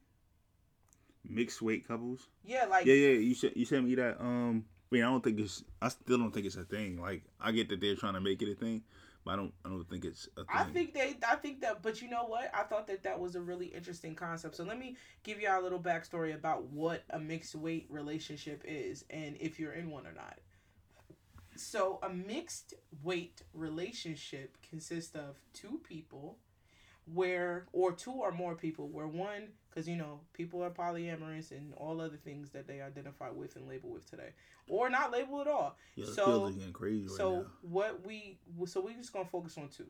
[1.29, 2.29] Mixed weight couples.
[2.45, 3.19] Yeah, like Yeah, yeah.
[3.19, 4.21] You said you sent me that.
[4.21, 5.65] Um, I mean, I don't think it's.
[5.83, 7.01] I still don't think it's a thing.
[7.01, 8.83] Like, I get that they're trying to make it a thing,
[9.25, 9.53] but I don't.
[9.65, 10.47] I don't think it's a thing.
[10.55, 12.51] I think they, I think that, but you know what?
[12.55, 14.55] I thought that that was a really interesting concept.
[14.55, 19.05] So let me give you a little backstory about what a mixed weight relationship is
[19.11, 20.39] and if you're in one or not.
[21.57, 26.39] So a mixed weight relationship consists of two people
[27.13, 31.73] where, or two or more people where one, because you know, people are polyamorous and
[31.75, 34.31] all other things that they identify with and label with today,
[34.69, 35.77] or not label at all.
[35.95, 37.47] Yeah, so- crazy right So now.
[37.63, 39.87] what we so we just gonna focus on two.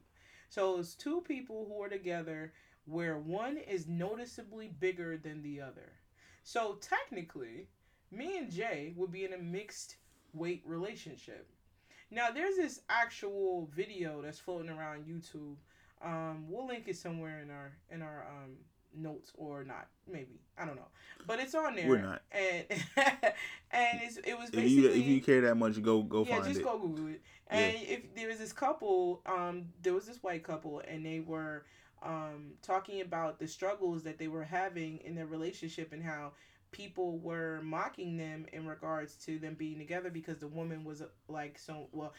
[0.48, 2.52] So it's two people who are together
[2.84, 5.92] where one is noticeably bigger than the other.
[6.44, 7.68] So technically,
[8.12, 9.96] me and Jay would be in a mixed
[10.32, 11.48] weight relationship.
[12.10, 15.56] Now there's this actual video that's floating around YouTube.
[16.02, 18.56] Um, we'll link it somewhere in our in our um,
[18.96, 20.88] notes or not, maybe I don't know,
[21.26, 21.88] but it's on there.
[21.88, 22.22] We're not.
[22.32, 22.64] And
[23.70, 26.36] and it's, it was If basically you if you care that much, go go yeah,
[26.36, 26.48] find it.
[26.48, 27.22] Yeah, just go Google it.
[27.48, 31.64] And if there was this couple, um, there was this white couple, and they were
[32.02, 36.32] um talking about the struggles that they were having in their relationship and how
[36.72, 41.06] people were mocking them in regards to them being together because the woman was uh,
[41.28, 42.12] like so well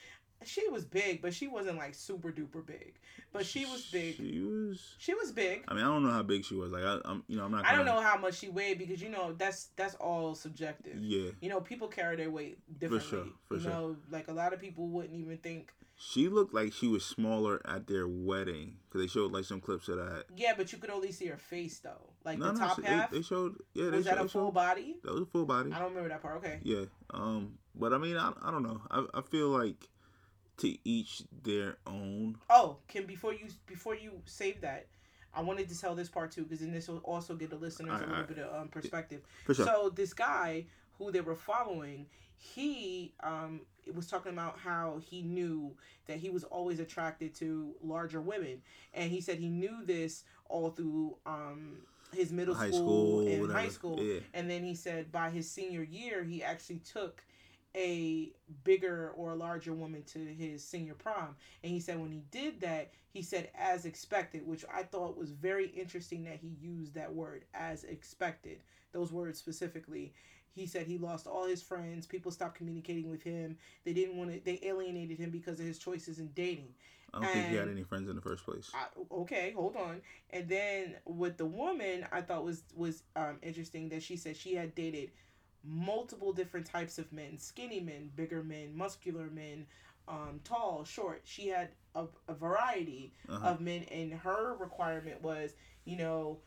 [0.44, 2.94] she was big but she wasn't like super duper big
[3.34, 4.96] but she was big She was.
[5.00, 6.72] she was big I mean, I don't know how big she was.
[6.72, 7.66] Like, I, I'm, you know, I'm not.
[7.66, 11.32] i don't know how much she weighed because you know that's that's all subjective Yeah,
[11.42, 13.72] you know people carry their weight differently For sure, for you sure.
[13.72, 17.60] know like a lot of people wouldn't even think she looked like she was smaller
[17.68, 20.26] at their wedding because they showed like some clips of that.
[20.36, 22.12] Yeah, but you could only see her face though.
[22.24, 23.10] Like no, the no, top they, half.
[23.10, 23.56] they showed.
[23.74, 24.18] Yeah, they was showed.
[24.18, 24.98] that a full showed- body?
[25.04, 25.72] That was a full body.
[25.74, 26.38] I don't remember that part.
[26.38, 26.60] Okay.
[26.62, 26.84] Yeah.
[27.10, 27.58] Um.
[27.74, 28.80] But I mean, I, I don't know.
[28.92, 29.90] I, I feel like
[30.58, 32.38] to each their own.
[32.50, 34.88] Oh, Kim, before you before you save that,
[35.34, 37.92] I wanted to tell this part too because then this will also give the listeners
[37.92, 38.28] a little alright.
[38.28, 39.22] bit of um, perspective.
[39.46, 39.56] Sure.
[39.56, 40.66] So this guy
[40.98, 43.62] who they were following, he um
[43.94, 45.72] was talking about how he knew
[46.08, 48.62] that he was always attracted to larger women,
[48.94, 51.78] and he said he knew this all through um
[52.14, 54.22] his middle High school, school, and high school, Yeah.
[54.34, 57.22] and then he said by his senior year he actually took
[57.78, 58.32] a
[58.64, 61.36] bigger or larger woman to his senior prom.
[61.64, 65.32] And he said when he did that, he said as expected, which I thought was
[65.32, 68.60] very interesting that he used that word as expected,
[68.92, 70.14] those words specifically.
[70.50, 72.08] He said he lost all his friends.
[72.08, 73.58] People stopped communicating with him.
[73.86, 74.40] They didn't want to.
[74.44, 76.74] They alienated him because of his choices in dating.
[77.14, 78.72] I don't think he had any friends in the first place.
[78.74, 80.02] I, okay, hold on.
[80.32, 84.56] And then with the woman, I thought was was um, interesting that she said she
[84.56, 85.12] had dated
[85.68, 89.68] multiple different types of men: skinny men, bigger men, muscular men,
[90.08, 91.22] um, tall, short.
[91.26, 93.48] She had a, a variety Uh-huh.
[93.50, 95.54] of men, and her requirement was,
[95.86, 96.40] you know,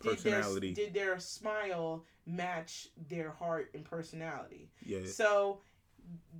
[0.00, 0.42] did their
[0.74, 4.70] did their smile match their heart and personality?
[4.84, 5.06] Yeah.
[5.06, 5.60] So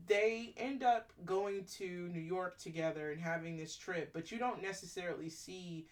[0.06, 4.62] they end up going to New York together and having this trip, but you don't
[4.62, 5.86] necessarily see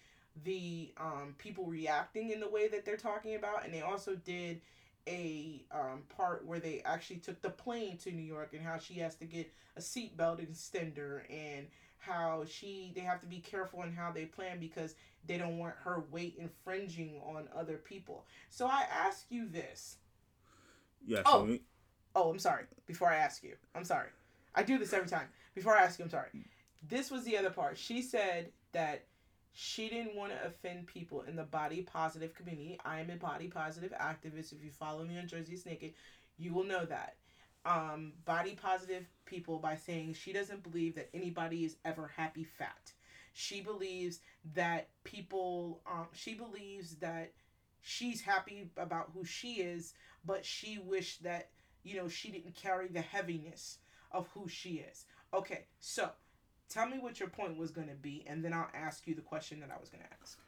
[0.44, 3.64] the um, people reacting in the way that they're talking about.
[3.64, 4.60] And they also did
[5.08, 8.94] a um, part where they actually took the plane to New York and how she
[8.94, 11.66] has to get a seatbelt extender and
[11.98, 14.94] how she they have to be careful in how they plan because
[15.26, 18.24] they don't want her weight infringing on other people.
[18.50, 19.96] So I ask you this.
[21.04, 21.22] Yeah.
[21.26, 21.44] Oh.
[21.44, 21.62] We-
[22.18, 22.64] Oh, I'm sorry.
[22.86, 24.08] Before I ask you, I'm sorry.
[24.54, 25.28] I do this every time.
[25.54, 26.28] Before I ask you, I'm sorry.
[26.88, 27.76] This was the other part.
[27.76, 29.04] She said that
[29.58, 32.78] she didn't want to offend people in the body positive community.
[32.84, 34.52] I am a body positive activist.
[34.52, 35.94] If you follow me on Jersey is Naked,
[36.38, 37.16] you will know that.
[37.64, 42.92] Um, body positive people by saying she doesn't believe that anybody is ever happy fat.
[43.32, 44.20] She believes
[44.54, 47.32] that people, um, she believes that
[47.80, 49.94] she's happy about who she is,
[50.24, 51.48] but she wished that
[51.86, 53.78] you know, she didn't carry the heaviness
[54.10, 55.04] of who she is.
[55.32, 56.10] Okay, so
[56.68, 59.22] tell me what your point was going to be, and then I'll ask you the
[59.22, 60.38] question that I was going to ask.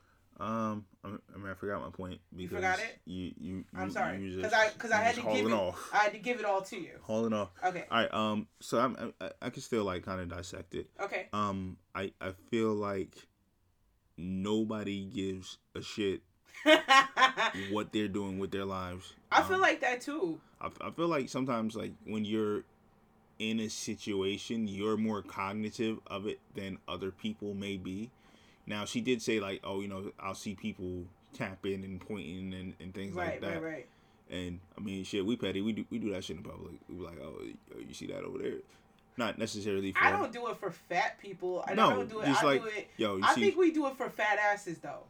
[0.41, 2.99] um, I mean, I forgot my point because you forgot it?
[3.07, 5.53] You, you, I'm sorry you because I because I had to give it.
[5.53, 6.93] off, I had to give it all to you.
[7.03, 7.51] hauling off.
[7.65, 7.85] Okay.
[7.91, 8.15] All right.
[8.15, 8.47] Um.
[8.61, 9.15] So I'm.
[9.21, 10.89] I, I can still like kind of dissect it.
[11.01, 11.29] Okay.
[11.33, 11.77] Um.
[11.95, 13.27] I I feel like
[14.17, 16.23] nobody gives a shit
[17.71, 19.15] what they're doing with their lives.
[19.31, 20.41] I feel Um, like that too.
[20.61, 22.63] I, I feel like sometimes like when you're
[23.39, 28.11] in a situation you're more cognitive of it than other people may be
[28.67, 32.75] now she did say like oh you know i'll see people tapping and pointing and,
[32.81, 33.73] and things Right, like that right, right.
[33.73, 33.89] Right.
[34.31, 36.97] And i mean shit we petty we do we do that shit in public we
[36.97, 37.35] be like oh,
[37.75, 38.55] oh you see that over there
[39.17, 41.65] not necessarily for I don't do it for fat people.
[41.67, 42.27] and No, I don't do it.
[42.27, 42.89] just I like, do it.
[42.99, 45.03] yo I see think we do it for fat asses though.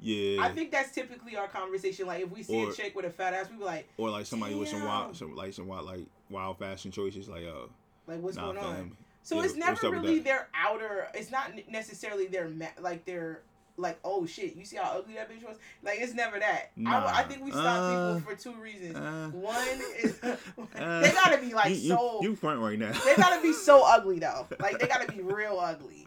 [0.00, 2.06] yeah I think that's typically our conversation.
[2.06, 4.10] Like if we see Or- a chick with a fat ass, we be like, or
[4.10, 7.66] like somebody with some wild some like some wild like wild fashion choices like uh
[8.06, 8.74] like what's nah going on?
[8.74, 11.08] fam So Yeah, it's never really their outer.
[11.14, 12.48] It's not necessarily their
[12.80, 13.42] like their
[13.78, 14.54] like oh shit.
[14.56, 15.56] You see how ugly that bitch was?
[15.82, 16.70] Like it's never that.
[16.86, 18.96] I, I think we stop Uh, people for two reasons.
[18.96, 22.18] uh, One is uh, they gotta be like you, you- so.
[22.22, 24.46] you front right now they gotta be so ugly though.
[24.60, 26.05] Like they gotta be real ugly.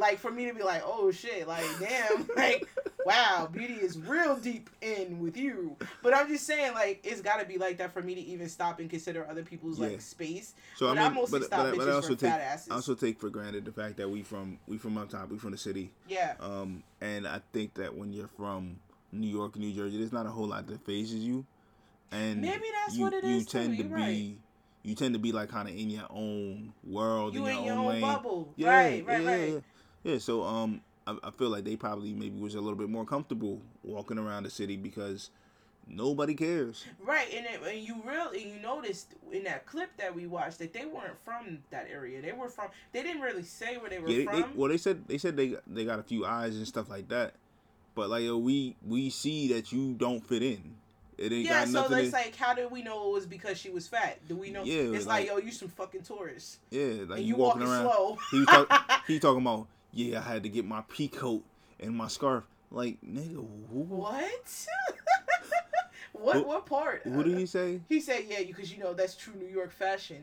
[0.00, 2.66] Like for me to be like, oh shit, like damn, like
[3.04, 5.76] wow, beauty is real deep in with you.
[6.02, 8.80] But I'm just saying, like it's gotta be like that for me to even stop
[8.80, 9.88] and consider other people's Yeah.
[9.88, 10.54] like space.
[10.76, 12.40] So But I I mean, mostly but, stop but, but I also for take fat
[12.40, 12.68] asses.
[12.70, 15.36] I also take for granted the fact that we from we from up top, we
[15.38, 15.90] from the city.
[16.08, 16.34] Yeah.
[16.40, 18.76] Um, and I think that when you're from
[19.12, 21.44] New York, New Jersey, there's not a whole lot that phases you.
[22.12, 23.58] And Maybe that's you, what it you is, too.
[23.58, 24.34] tend to You're be right.
[24.82, 27.64] you tend to be like kind of in your own world, You in your, in
[27.66, 28.52] your own, own bubble.
[28.56, 29.62] Yeah, Right, right, yeah, right.
[30.02, 30.18] Yeah, yeah.
[30.18, 33.60] So um, I, I feel like they probably maybe was a little bit more comfortable
[33.82, 35.30] walking around the city because
[35.88, 36.84] nobody cares.
[37.04, 40.72] Right, and, it, and you really you noticed in that clip that we watched that
[40.72, 42.22] they weren't from that area.
[42.22, 42.68] They were from.
[42.92, 44.42] They didn't really say where they were Yeah, from.
[44.42, 47.08] they, well, they said they said they they got a few eyes and stuff like
[47.08, 47.34] that,
[47.94, 50.76] but like yo, we we see that you don't fit in.
[51.18, 53.58] It ain't yeah, got so it's to, like, how did we know it was because
[53.58, 54.26] she was fat?
[54.26, 54.64] Do we know?
[54.64, 57.60] Yeah, it's like, like- yo, you some fucking tourists, yeah, like and you you walking
[57.60, 57.92] walking around.
[57.92, 58.18] slow.
[58.30, 61.44] He talk, he talking about yeah, I had to get my pea coat
[61.78, 62.44] and my scarf.
[62.70, 64.66] Like nigga, who, what?
[66.12, 66.36] what?
[66.36, 67.02] Who- what part?
[67.02, 67.80] who did he say?
[67.88, 70.22] He said, yeah, because you know that's true New York fashion,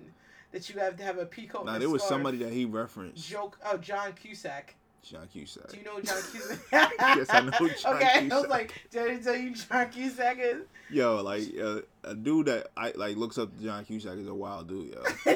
[0.52, 1.66] that you have to have a peacoat.
[1.66, 3.28] Nah, and a there was somebody that he referenced.
[3.28, 3.60] Joke.
[3.66, 4.76] Oh, John Cusack.
[5.10, 5.70] John Cusack.
[5.70, 6.60] Do you know John Cusack?
[6.72, 7.52] Yes, I know
[7.82, 10.64] John okay, I was like, did I tell you John Cusack is?
[10.90, 14.34] Yo, like uh, a dude that I like looks up to John Cusack is a
[14.34, 15.36] wild dude, yo.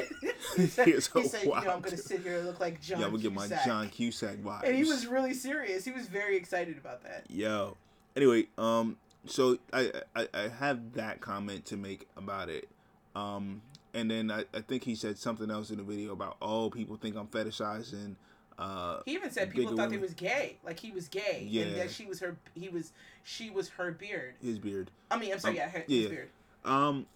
[0.56, 3.00] he said, He said you know, I'm gonna sit here and look like John.
[3.00, 4.64] yeah, I'm gonna get my John Cusack vibes.
[4.64, 5.84] And he was really serious.
[5.84, 7.24] He was very excited about that.
[7.28, 7.76] Yo.
[8.14, 8.96] Anyway, um,
[9.26, 12.68] so I, I I have that comment to make about it.
[13.14, 13.62] Um,
[13.94, 16.96] and then I, I think he said something else in the video about oh people
[16.96, 18.16] think I'm fetishizing.
[18.58, 21.62] Uh, He even said people thought he was gay, like he was gay, Yeah.
[21.64, 22.36] and that she was her.
[22.54, 22.92] He was
[23.24, 24.34] she was her beard.
[24.42, 24.90] his beard.
[25.10, 26.00] I mean, I'm sorry, Um, yeah, her, yeah.
[26.02, 26.30] his beard.
[26.64, 27.06] Um,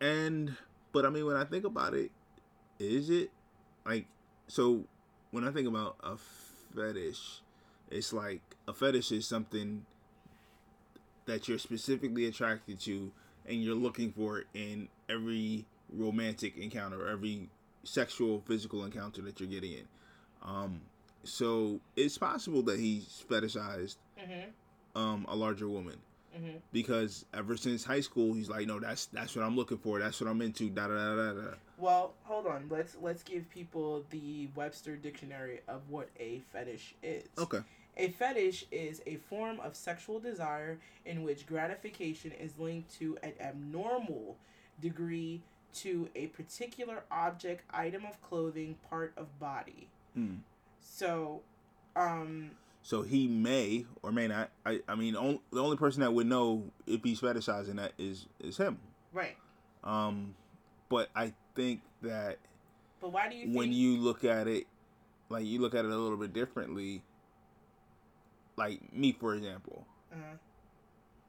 [0.00, 0.56] and
[0.92, 2.10] but I mean when I think about it,
[2.78, 3.30] is it
[3.86, 4.06] like
[4.46, 4.84] so
[5.30, 6.16] when I think about a
[6.74, 7.42] fetish,
[7.90, 9.84] it's like a fetish is something
[11.26, 13.12] that you're specifically attracted to
[13.46, 17.48] and you're looking for in every romantic encounter, every
[17.84, 19.88] sexual physical encounter that you're getting in.
[20.48, 20.80] Um,
[21.24, 24.98] so it's possible that he's fetishized Mm-hmm.
[25.00, 25.96] um, a larger woman
[26.36, 26.58] Mm-hmm.
[26.72, 29.98] because ever since high school he's like, no, that's that's what I'm looking for.
[29.98, 30.68] That's what I'm into.
[30.68, 31.54] Da da da da da.
[31.78, 32.66] Well, hold on.
[32.70, 37.24] Let's let's give people the Webster dictionary of what a fetish is.
[37.38, 37.60] Okay.
[37.96, 43.32] A fetish is a form of sexual desire in which gratification is linked to an
[43.40, 44.36] abnormal
[44.80, 45.40] degree
[45.76, 49.88] to a particular object, item of clothing, part of body.
[50.14, 50.36] Hmm.
[50.80, 51.42] So,
[51.96, 52.50] um,
[52.82, 54.50] So he may or may not.
[54.66, 58.26] I, I mean, on, the only person that would know if he's fetishizing that is
[58.40, 58.78] is him.
[59.12, 59.36] right.
[59.84, 60.34] Um,
[60.88, 62.38] but I think that
[63.00, 63.56] But why do you think?
[63.56, 64.66] when you look at it,
[65.28, 67.02] like you look at it a little bit differently.
[68.56, 70.36] Like me, for example, uh-huh,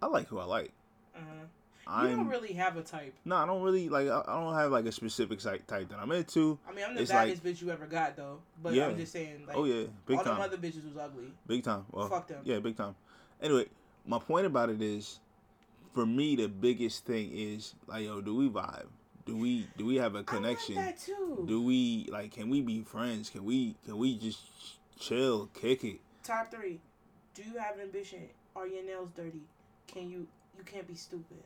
[0.01, 0.71] I like who I like.
[1.15, 1.45] uh-huh.
[1.89, 3.13] I'm You don't really have a type.
[3.25, 4.07] no, I don't really like.
[4.07, 6.59] I, I don't have like a specific site type that I'm into.
[6.67, 8.39] I mean, I'm the It's like- baddest bitch you ever got, though.
[8.61, 8.87] But Yeah.
[8.87, 10.35] I'm just saying, like, oh yeah, big all time.
[10.35, 11.31] them other bitches was ugly.
[11.47, 11.85] Big time.
[11.91, 12.41] Well, Fuck them.
[12.43, 12.95] Yeah, big time.
[13.41, 13.65] Anyway,
[14.05, 15.19] my point about it is,
[15.93, 18.85] for me, the biggest thing is like, yo, do we vibe?
[19.25, 20.77] Do we do we have a connection?
[20.77, 21.45] I want that too.
[21.47, 22.31] Do we like?
[22.31, 23.29] Can we be friends?
[23.29, 24.39] Can we can we just
[24.99, 25.99] chill, kick it?
[26.23, 26.79] Top three.
[27.35, 28.23] Do you have ambition?
[28.55, 29.41] Are your nails dirty?
[29.87, 30.27] Can you?
[30.57, 31.37] You can't be stupid.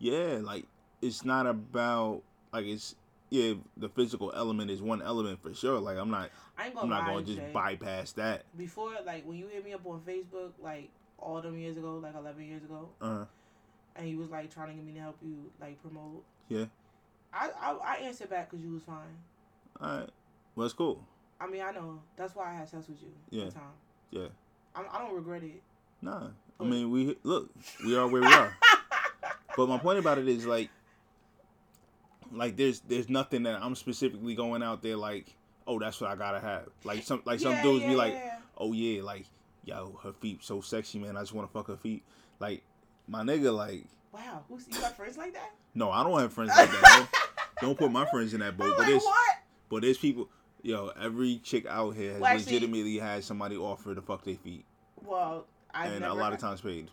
[0.00, 0.64] Yeah, like
[1.02, 2.22] it's not about
[2.52, 2.96] like it's
[3.28, 3.54] yeah.
[3.76, 5.78] The physical element is one element for sure.
[5.78, 7.50] Like I'm not I I'm not gonna just Jay.
[7.52, 8.44] bypass that.
[8.56, 12.14] Before, like when you hit me up on Facebook, like all them years ago, like
[12.16, 13.24] 11 years ago, uh-huh.
[13.96, 16.24] and you was like trying to get me to help you like promote.
[16.48, 16.64] Yeah.
[17.32, 18.96] I I, I answered back because you was fine.
[19.80, 20.10] all right.
[20.56, 21.04] Well, it's cool.
[21.40, 22.00] I mean, I know.
[22.16, 23.12] That's why I had sex with you.
[23.30, 23.50] Yeah.
[23.50, 23.62] Time.
[24.10, 24.26] Yeah.
[24.74, 25.62] I, I don't regret it.
[26.02, 26.28] Nah.
[26.58, 27.50] I mean, we look.
[27.84, 28.56] We are where we are.
[29.60, 30.70] But my point about it is like,
[32.32, 35.34] like there's there's nothing that I'm specifically going out there like,
[35.66, 36.68] oh, that's what I gotta have.
[36.82, 38.38] Like some like some Yeah, dudes yeah, be like, yeah.
[38.56, 39.26] oh yeah, like
[39.66, 41.16] yo, her feet so sexy, man.
[41.16, 42.02] I just want to fuck her feet.
[42.38, 42.62] Like
[43.06, 43.84] my nigga, like
[44.14, 45.50] Wow, who's you got friends like that?
[45.74, 46.82] no, I don't have friends like that.
[46.96, 47.08] Don't,
[47.60, 48.64] don't put my friends in that boat.
[48.64, 49.36] I'm But like, there's what?
[49.68, 50.30] but there's people.
[50.62, 54.36] Yo, every chick out here has Well, actually- legitimately had somebody offer to fuck their
[54.36, 54.64] feet,
[55.04, 56.90] Well, I've and never a lot of times paid.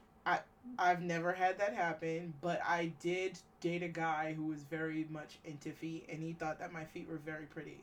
[0.80, 5.40] I've never had that happen, but I did date a guy who was very much
[5.46, 7.80] into feet, and he thought that my feet were very pretty,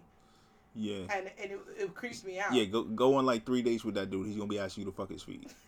[0.74, 1.06] Yeah.
[1.12, 2.52] and and it, it creeps me out.
[2.54, 4.26] Yeah, go go on like three dates with that dude.
[4.26, 5.52] He's gonna be asking you to fuck his feet.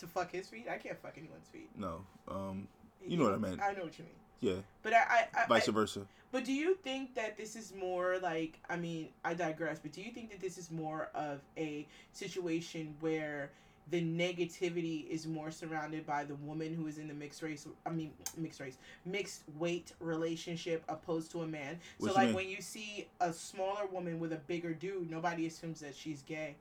[0.00, 1.70] To fuck his feet, I can't fuck anyone's feet.
[1.74, 2.68] No, um,
[3.08, 3.58] You know what I mean.
[3.62, 4.14] I know what you mean.
[4.56, 6.02] yeah, But I, I, I, vice I versa.
[6.32, 8.60] but do you think that this is more like?
[8.68, 9.78] I mean, I digress.
[9.78, 13.52] But do you think that this is more of a situation where
[13.90, 17.66] the negativity is more surrounded by the woman who is in the mixed race?
[17.86, 21.78] I mean, mixed race, mixed weight relationship, opposed to a man.
[21.98, 22.34] What so, like mean?
[22.36, 26.56] when you see a smaller woman with a bigger dude, nobody assumes that she's gay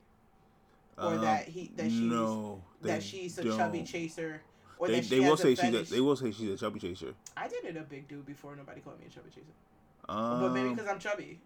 [0.98, 3.86] or Um, that he that she's no, that she's a chubby don't.
[3.86, 4.42] chaser.
[4.78, 7.14] Or They, that they will say she's a, they will say she's a chubby chaser.
[7.38, 9.48] I dated a big dude before nobody called me a chubby chaser.
[10.10, 11.40] Um, but maybe because I'm chubby.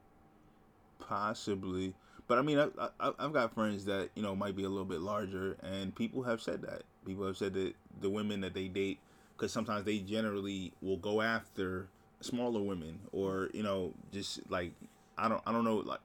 [0.99, 1.93] possibly,
[2.29, 2.67] but I mean, I,
[2.99, 6.23] I I've got friends that you know might be a little bit larger, and people
[6.23, 6.83] have said that.
[7.05, 8.99] People have said that the women that they date,
[9.35, 11.87] because sometimes they generally will go after
[12.21, 14.73] smaller women, or you know, just like
[15.17, 16.01] I don't I don't know like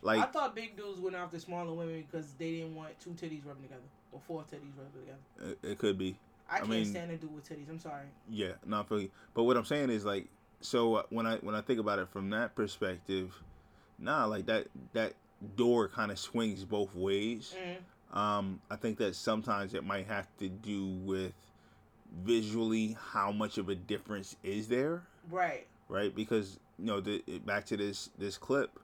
[0.00, 3.44] like I thought big dudes went after smaller women because they didn't want two titties
[3.44, 5.56] rubbing together or four titties rubbing together.
[5.62, 6.16] it, it could be.
[6.48, 7.68] I, can't mean- stand a dude with titties.
[7.68, 8.04] I'm sorry.
[8.30, 9.10] Yeah, not for you.
[9.34, 10.28] But what I'm saying is like,
[10.60, 13.34] so uh, when I when I think about it from that perspective,
[13.98, 15.14] nah, like that that
[15.56, 17.54] door kind of swings both ways.
[18.12, 18.16] Mm.
[18.18, 21.32] Um, I think that sometimes it might have to do with
[22.24, 25.66] visually how much of a difference is there, Right.
[25.88, 26.14] right?
[26.14, 28.78] Because you know, the, back to this this clip,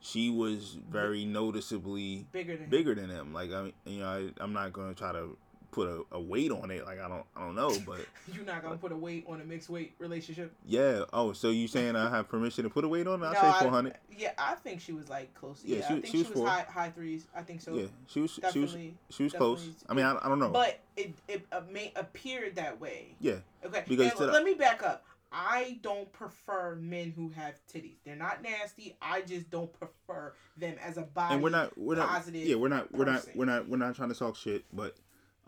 [0.00, 2.70] she was very noticeably Bigger than him.
[2.94, 3.32] than him.
[3.32, 5.36] Like I, you know, I, I'm not gonna try to
[5.72, 6.84] put a, a weight on it.
[6.84, 8.00] Like I don't I don't know, but.
[8.32, 10.52] You're not gonna put a weight on a mixed weight relationship.
[10.64, 11.02] Yeah.
[11.12, 13.26] Oh, so you saying I have permission to put a weight on it?
[13.26, 13.94] I'll No, say four hundred.
[14.16, 15.62] Yeah, I think she was like close.
[15.64, 17.26] Yeah, Yeah, she- I think she she was high high threes.
[17.34, 17.74] I think so.
[17.74, 18.38] yeah, she was.
[18.52, 18.76] She was.
[19.10, 19.68] She was close.
[19.88, 20.50] I mean, I, I don't know.
[20.50, 23.16] But it it uh, may appeared that way.
[23.18, 23.36] yeah.
[23.64, 23.82] Okay.
[23.88, 25.04] Because let me back up.
[25.34, 27.96] I don't prefer men who have titties.
[28.04, 28.96] They're not nasty.
[29.00, 31.34] I just don't prefer them as a body.
[31.34, 31.76] And we're not.
[31.78, 32.08] We're not.
[32.08, 32.92] positive Yeah, we're not.
[32.92, 33.26] We're not.
[33.34, 33.66] We're not.
[33.66, 34.64] We're not trying to talk shit.
[34.74, 34.94] But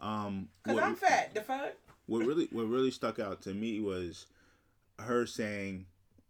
[0.05, 1.35] um, Cause what, I'm fat.
[1.35, 1.73] The fuck.
[2.07, 4.27] what really what really stuck out to me was
[4.99, 5.87] her saying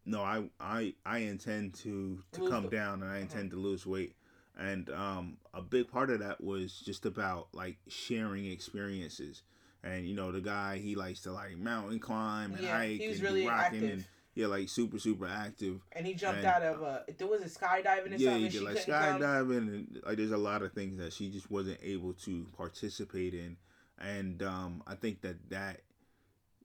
[0.06, 3.56] no, I I I intend to to Lose come the- down and I intend to
[3.56, 4.14] lose weight.
[4.56, 9.42] And um, a big part of that was just about like sharing experiences.
[9.82, 13.20] And you know, the guy he likes to like mountain climb and Yeah, hike and
[13.20, 13.90] really rocking active.
[13.92, 14.04] and
[14.34, 15.80] yeah, like super super active.
[15.92, 17.04] And he jumped And- out of a.
[17.16, 18.42] There was a skydiving or Yeah, something.
[18.42, 21.78] he did like skydiving and like there's a lot of things that she just wasn't
[21.82, 23.56] able to participate in.
[23.98, 25.80] And um, I think that that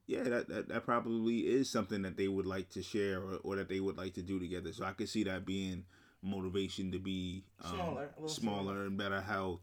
[0.08, 3.56] yeah, that, that that probably is something that they would like to share or, or
[3.58, 4.74] that they would like to do together.
[4.74, 5.86] So I could see that being
[6.24, 8.86] motivation to be um, Smaller, smaller, smaller.
[8.88, 9.62] and better health.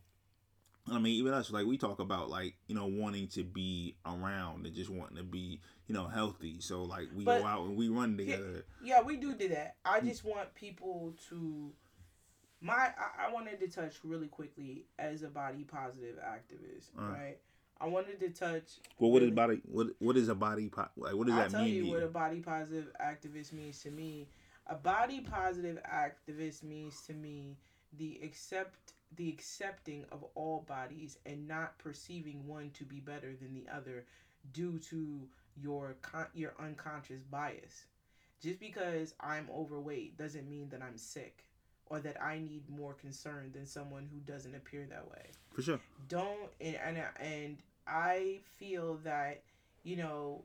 [0.91, 4.67] I mean, even us, like we talk about, like you know, wanting to be around
[4.67, 6.61] and just wanting to be, you know, healthy.
[6.61, 8.65] So like we But- go out and we run together.
[8.83, 9.77] Yeah, we do do that.
[9.85, 11.73] I just want people to.
[12.61, 17.03] My, I, I wanted to touch really quickly as a body positive activist, Uh.
[17.13, 17.39] right?
[17.79, 18.79] I wanted to touch.
[18.99, 19.61] Well, what is really- body?
[19.67, 20.69] What what is a body?
[20.69, 21.75] Po- like what does I'll that tell mean?
[21.75, 22.07] you to what you?
[22.07, 24.29] a body positive activist means to me.
[24.69, 27.57] A body positive activist means to me
[27.99, 33.55] the accept the accepting of all bodies and not perceiving one to be better than
[33.55, 34.05] the other
[34.53, 37.87] due to your con- your unconscious bias.
[38.43, 41.45] Just because I'm overweight doesn't mean that I'm sick
[41.87, 45.81] or that I need more concern than someone who doesn't appear that way For sure.
[46.09, 49.43] don't and and, and I feel that
[49.85, 50.43] you know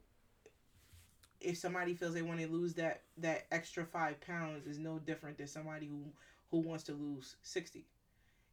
[1.40, 5.38] if somebody feels they want to lose that that extra five pounds is no different
[5.38, 6.04] than somebody who
[6.52, 7.86] who wants to lose 60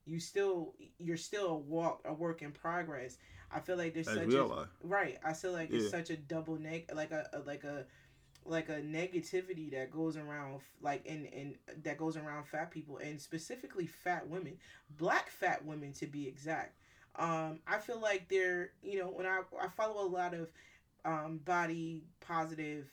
[0.09, 3.19] you still you're still a walk a work in progress.
[3.53, 4.47] I feel like there's As such a,
[4.83, 5.19] right.
[5.25, 5.79] I feel like Yeah.
[5.79, 7.87] it's such a double neg like a, a like a
[8.45, 13.21] like a negativity that goes around like and and that goes around fat people and
[13.21, 14.59] specifically fat women
[14.99, 16.77] black fat women to be exact.
[17.17, 20.49] Um i feel like they're you know when i i follow a lot of
[21.05, 22.93] um body positive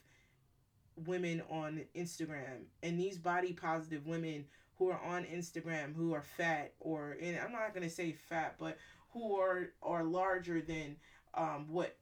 [1.06, 4.46] women on instagram and these body positive women
[4.78, 8.56] who are on instagram who are fat or and i'm not going to say fat
[8.60, 8.78] but
[9.12, 10.96] who are are larger than
[11.34, 11.96] um what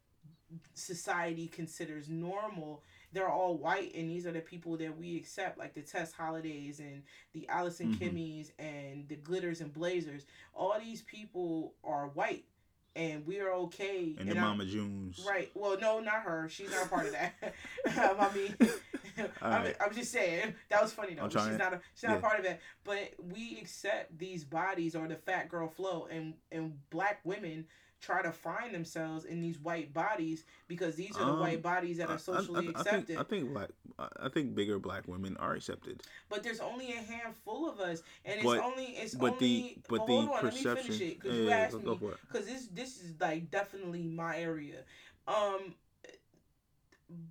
[0.74, 5.74] society considers normal they're all white and these are the people that we accept like
[5.74, 7.02] the tess hollidays and
[7.34, 8.00] the allison Mhm.
[8.00, 12.46] kimmies and the glitters and blazers all these people are white
[12.96, 15.26] and we are okay And the I'm- Mama Junes.
[15.28, 17.34] right well no not her she's not a part of that
[17.88, 18.56] i mean
[19.42, 19.74] I'm.
[19.80, 22.20] I'm just saying that was funny though she's not a, she's not a yeah.
[22.22, 26.74] part of it but we accept these bodies or the fat girl flow and and
[26.90, 27.66] black women
[28.02, 31.98] try to find themselves in these white bodies because these are the Um, white bodies
[32.00, 34.56] that I- I- are socially I, I accepted think I think black I I think
[34.56, 36.02] bigger black women are accepted.
[36.30, 39.82] but there's only a handful of us and it's But- only it's but the- only
[39.88, 41.96] but hold the on let me perception- finish it because Yeah, you asked me go
[41.96, 42.18] for it.
[42.28, 44.84] because this this is like definitely my area
[45.28, 45.74] um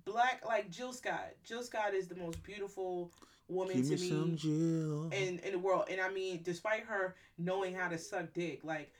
[0.05, 3.11] black like jill scott jill scott is the most beautiful
[3.47, 5.85] woman Give to me me in in the world.
[5.89, 8.91] And I mean, despite her knowing how to suck dick, like,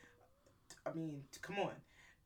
[0.86, 1.72] I mean, come on,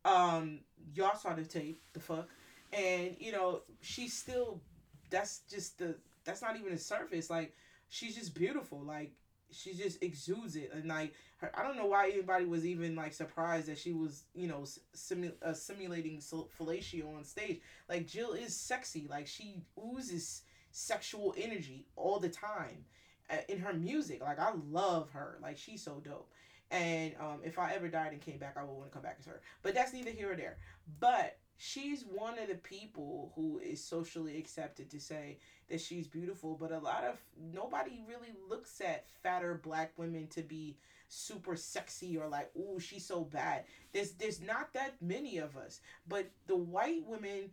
[0.06, 0.60] um,
[0.94, 2.28] y'all saw the tape, the fuck,
[2.74, 4.62] and you know, she's still.
[5.10, 5.96] That's just the.
[6.26, 7.30] That's not even the surface.
[7.30, 7.56] Like,
[7.88, 8.82] she's just beautiful.
[8.82, 9.14] Like,
[9.52, 13.14] she just exudes it, and like, her, I don't know why anybody was even like
[13.14, 17.62] surprised that she was, you know, simu- uh, simulating fellatio on stage.
[17.88, 19.08] Like, Jill is sexy.
[19.10, 20.42] Like, she oozes
[20.72, 22.86] sexual energy all the time
[23.30, 24.22] uh, in her music.
[24.22, 25.40] Like I love her.
[25.42, 26.30] Like she's so dope.
[26.70, 29.18] And um, if I ever died and came back, I would want to come back
[29.20, 29.42] as her.
[29.64, 30.58] But that's neither here or there.
[31.00, 35.38] But she's one of the people who is socially accepted to say
[35.70, 36.56] that she's beautiful.
[36.60, 37.18] But a lot of
[37.54, 40.78] nobody really looks at fatter black women to be
[41.10, 43.66] super sexy or like, oh she's so bad.
[43.92, 45.82] There's there's not that many of us.
[46.08, 47.50] But the white women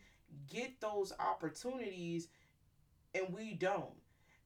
[0.50, 2.28] get those opportunities
[3.14, 3.92] and we don't.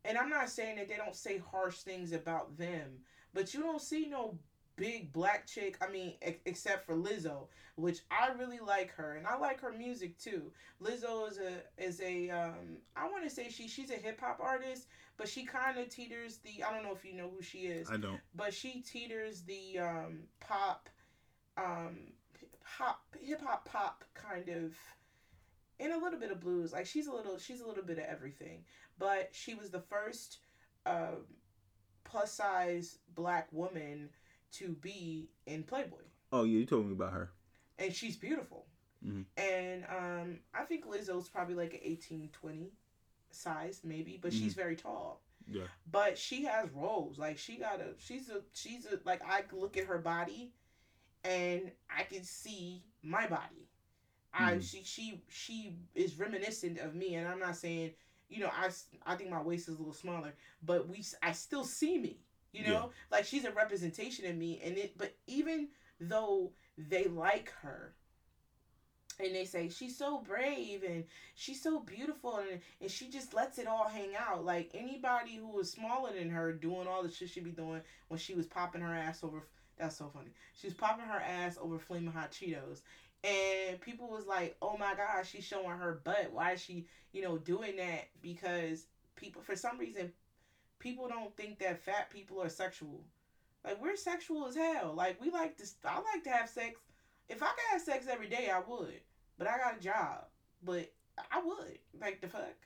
[0.04, 2.98] And I'm not saying that they don't say harsh things about them,
[3.34, 4.38] but you don't see no
[4.78, 5.76] big black chick.
[5.80, 9.72] I mean, ex- except for Lizzo, which I really like her, and I like her
[9.72, 10.52] music too.
[10.82, 14.40] Lizzo is a is a um I want to say she she's a hip hop
[14.42, 17.66] artist, but she kind of teeters the I don't know if you know who she
[17.66, 18.20] is, I don't.
[18.34, 20.88] but she teeters the um pop,
[21.56, 22.12] um
[22.78, 24.74] pop hip hop pop kind of
[25.80, 26.72] and a little bit of blues.
[26.72, 28.64] Like she's a little she's a little bit of everything.
[28.98, 30.38] But she was the first
[30.86, 31.24] um
[32.04, 34.08] plus size black woman
[34.52, 36.02] to be in Playboy.
[36.32, 37.30] Oh yeah, you told me about her.
[37.78, 38.66] And she's beautiful.
[39.04, 39.24] Mhm.
[39.36, 42.72] And um I think Lizzo's probably like an 18, 20
[43.30, 45.22] size maybe, but she's very tall.
[45.46, 45.66] Yeah.
[45.90, 47.18] But she has rolls.
[47.18, 50.52] Like she got a she's a she's a like I look at her body
[51.24, 53.68] and I can see my body.
[54.32, 54.62] I Mhm.
[54.62, 57.94] she she she is reminiscent of me and I'm not saying
[58.28, 58.70] you know, I
[59.06, 62.20] I think my waist is a little smaller, but we I still see me.
[62.52, 64.96] You know, like she's a representation of me, and it.
[64.96, 65.68] But even
[66.00, 67.92] though they like her,
[69.20, 73.58] and they say she's so brave and she's so beautiful and, and she just lets
[73.58, 74.44] it all hang out.
[74.44, 78.18] Like anybody who was smaller than her doing all the shit she be doing when
[78.18, 79.42] she was popping her ass over
[79.78, 80.30] that's so funny.
[80.54, 82.80] She was popping her ass over flaming hot cheetos
[83.24, 86.30] and people was like oh my god she's showing her butt.
[86.32, 88.08] Why is she you know doing that?
[88.22, 88.86] Because
[89.16, 90.12] people for some reason
[90.78, 93.00] people don't think that fat people are sexual
[93.64, 96.80] like we're sexual as hell like we like to i like to have sex
[97.28, 99.00] if i could have sex every day i would
[99.38, 100.24] but I got a job.
[100.62, 100.92] But
[101.30, 101.78] I would.
[101.98, 102.56] Like the fuck.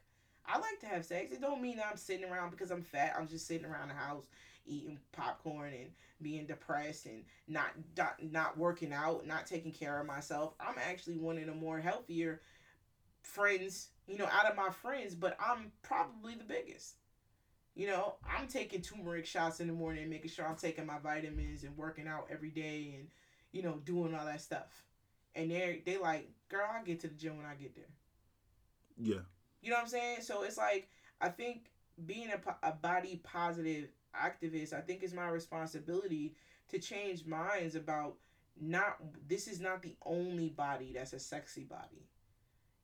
[0.47, 1.31] I like to have sex.
[1.31, 3.15] It don't mean I'm sitting around because I'm fat.
[3.17, 4.27] I'm just sitting around the house
[4.65, 5.91] eating popcorn and
[6.21, 10.55] being depressed and not not, not working out, not taking care of myself.
[10.59, 12.41] I'm actually one of the more healthier
[13.23, 16.95] friends, you know, out of my friends, but I'm probably the biggest.
[17.75, 21.65] You know, I'm taking turmeric shots in the morning, making sure I'm taking my vitamins
[21.65, 23.09] and working out every day and,
[23.53, 24.85] you know, doing all that stuff
[25.35, 27.85] and they're they like, girl, I get to the gym when I get there.
[28.99, 29.23] Yeah.
[29.63, 30.19] You know what I'm saying?
[30.23, 30.89] So it's like
[31.21, 31.71] I think
[32.07, 36.35] being a, a body positive activist, I think is my responsibility
[36.69, 38.17] to change minds about
[38.61, 42.07] not this is not the only body that's a sexy body.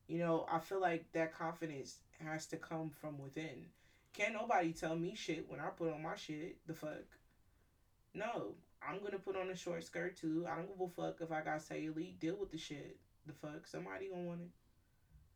[0.07, 3.65] You know, I feel like that confidence has to come from within.
[4.13, 6.57] Can't nobody tell me shit when I put on my shit.
[6.67, 7.05] The fuck?
[8.13, 8.55] No,
[8.87, 10.45] I'm gonna put on a short skirt too.
[10.49, 12.19] I don't give a fuck if I got cellulite.
[12.19, 12.97] Deal with the shit.
[13.27, 13.67] The fuck?
[13.67, 14.49] Somebody gonna want it.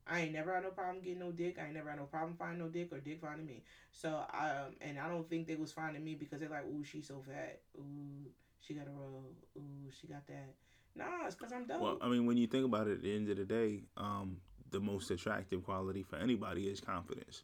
[0.05, 1.57] I ain't never had no problem getting no dick.
[1.59, 3.63] I ain't never had no problem finding no dick or dick finding me.
[3.91, 7.07] So um, and I don't think they was finding me because they're like, ooh, she's
[7.07, 7.61] so fat.
[7.77, 9.23] Ooh, she got a roll.
[9.57, 10.55] Ooh, she got that.
[10.95, 11.81] Nah, it's because I'm dope.
[11.81, 14.37] Well, I mean, when you think about it, at the end of the day, um,
[14.71, 17.43] the most attractive quality for anybody is confidence,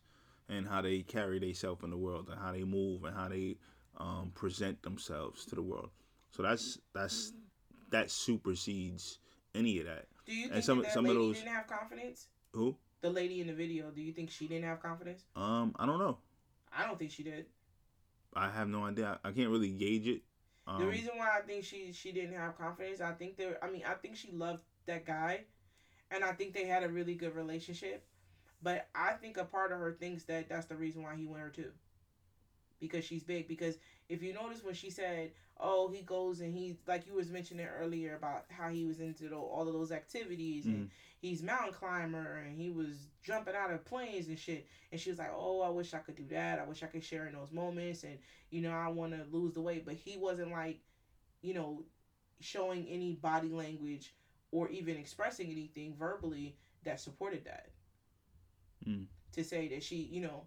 [0.50, 3.56] and how they carry themselves in the world, and how they move, and how they
[3.97, 5.89] um, present themselves to the world.
[6.32, 7.34] So that's that's
[7.91, 9.20] that supersedes
[9.56, 10.08] any of that.
[10.26, 12.28] do you and think some- that, that some of lady those- didn't have confidence?
[12.54, 12.76] Who?
[13.02, 15.24] The lady in the video, do you think she didn't have confidence?
[15.36, 16.18] Um, I don't know.
[16.78, 17.45] I don't think she did.
[18.34, 19.20] I have no idea.
[19.24, 20.22] I can't really gauge it.
[20.68, 23.58] Um, The reason why I think she she didn't have confidence, I think there.
[23.64, 25.45] I mean, I think she loved that guy,
[26.12, 28.06] and I think they had a really good relationship.
[28.62, 31.43] But I think a part of her thinks that that's the reason why he went
[31.43, 31.72] her too.
[32.80, 33.47] Because she's big.
[33.47, 37.30] Because if you notice when she said, "Oh, he goes and he like you was
[37.30, 40.89] mentioning earlier about how he was into the, all of those activities and Mhm.
[41.20, 45.20] he's mountain climber and he was jumping out of planes and shit." And she was
[45.20, 46.60] like, "Oh, I wish I could do that.
[46.60, 48.18] I wish I could share in those moments and
[48.49, 50.80] you know I want to lose the weight." But he wasn't like,
[51.41, 51.84] you know,
[52.39, 54.14] showing any body language
[54.51, 57.72] or even expressing anything verbally that supported that.
[58.89, 59.05] Mm.
[59.33, 60.43] To say that she, you know,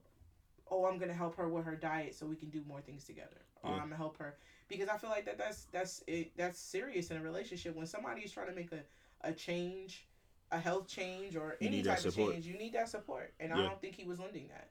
[0.70, 3.42] oh, I'm gonna help her with her diet so we can do more things together,
[3.62, 4.36] or I'm gonna help her
[4.68, 8.22] because I feel like that that's that's it that's serious in a relationship when somebody
[8.22, 8.80] is trying to make a
[9.20, 10.08] a change,
[10.50, 13.62] a health change or You any type of change, you need that support, and I
[13.62, 14.70] don't think he was lending that.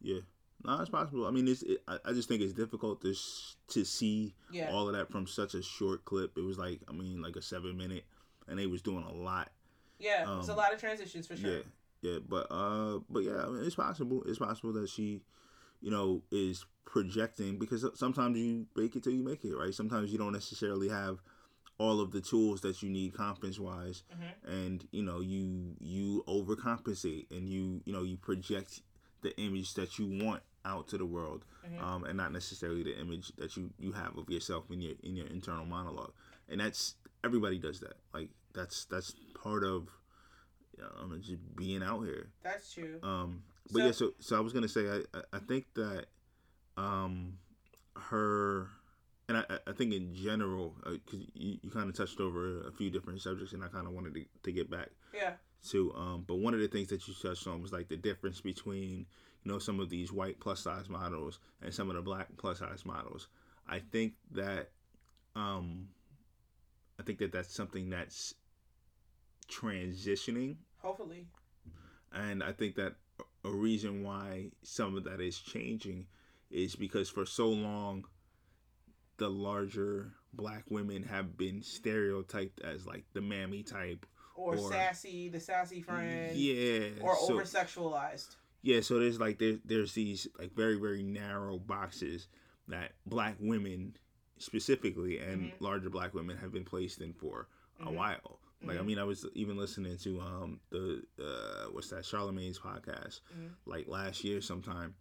[0.00, 0.20] Yeah.
[0.64, 1.26] No, it's possible.
[1.26, 1.62] I mean, it's.
[1.62, 5.10] It, I, I just think it's difficult to sh- to see Yeah, all of that
[5.10, 6.38] from such a short clip.
[6.38, 8.04] It was like, I mean, like a seven minute,
[8.48, 9.50] and they was doing a lot.
[9.98, 11.56] yeah, there's a um, lot of transitions for sure.
[11.58, 11.62] Yeah,
[12.04, 14.22] yeah, but uh, but yeah, I mean, it's possible.
[14.26, 15.22] It's possible that she,
[15.80, 19.74] you know, is projecting because sometimes you make it till you make it, right?
[19.74, 21.22] Sometimes you don't necessarily have
[21.78, 24.50] all of the tools that you need confidence wise, Mhm.
[24.52, 28.82] and you know, you you overcompensate and you you know you project
[29.22, 31.82] the image that you want out to the world, Mhm.
[31.82, 35.16] um, and not necessarily the image that you you have of yourself in your in
[35.16, 36.12] your internal monologue,
[36.50, 37.96] and that's everybody does that.
[38.12, 39.88] Like that's that's part of
[41.00, 42.28] um, just being out here.
[42.42, 42.98] That's true.
[43.02, 46.06] Um, but So- yeah, so so I was gonna say I I- I think that
[46.76, 47.38] um
[47.96, 48.68] her
[49.28, 52.90] and I I think in general because you, you kind of touched over a few
[52.90, 55.34] different subjects and I kind of wanted to, to get back Yeah,
[55.70, 58.40] to um but one of the things that you touched on was like the difference
[58.40, 59.06] between
[59.44, 62.58] you know some of these white plus size models and some of the black plus
[62.58, 63.28] size models.
[63.68, 64.70] I think that
[65.36, 65.88] um
[66.98, 68.34] I think that that's something that's
[69.58, 71.26] transitioning hopefully.
[72.12, 72.94] and I think that
[73.44, 76.06] a reason why some of that is changing
[76.50, 78.04] is because for so long,
[79.18, 84.06] the larger black women have been stereotyped as like the mammy type.
[84.36, 86.34] Or, Or- sassy, the sassy friend.
[86.36, 86.88] Yeah.
[87.00, 88.34] Or so, over sexualized.
[88.62, 92.28] yeah, so there's like there, there's these like very very narrow boxes
[92.68, 93.96] that black women
[94.38, 95.60] specifically and Mhm.
[95.60, 97.46] larger black women have been placed in for
[97.80, 97.94] a Mhm.
[97.94, 98.40] while.
[98.66, 98.86] Like I Mhm.
[98.86, 103.50] mean, I was even listening to um the uh what's that Charlemagne's podcast Mhm.
[103.66, 104.94] like last year sometime,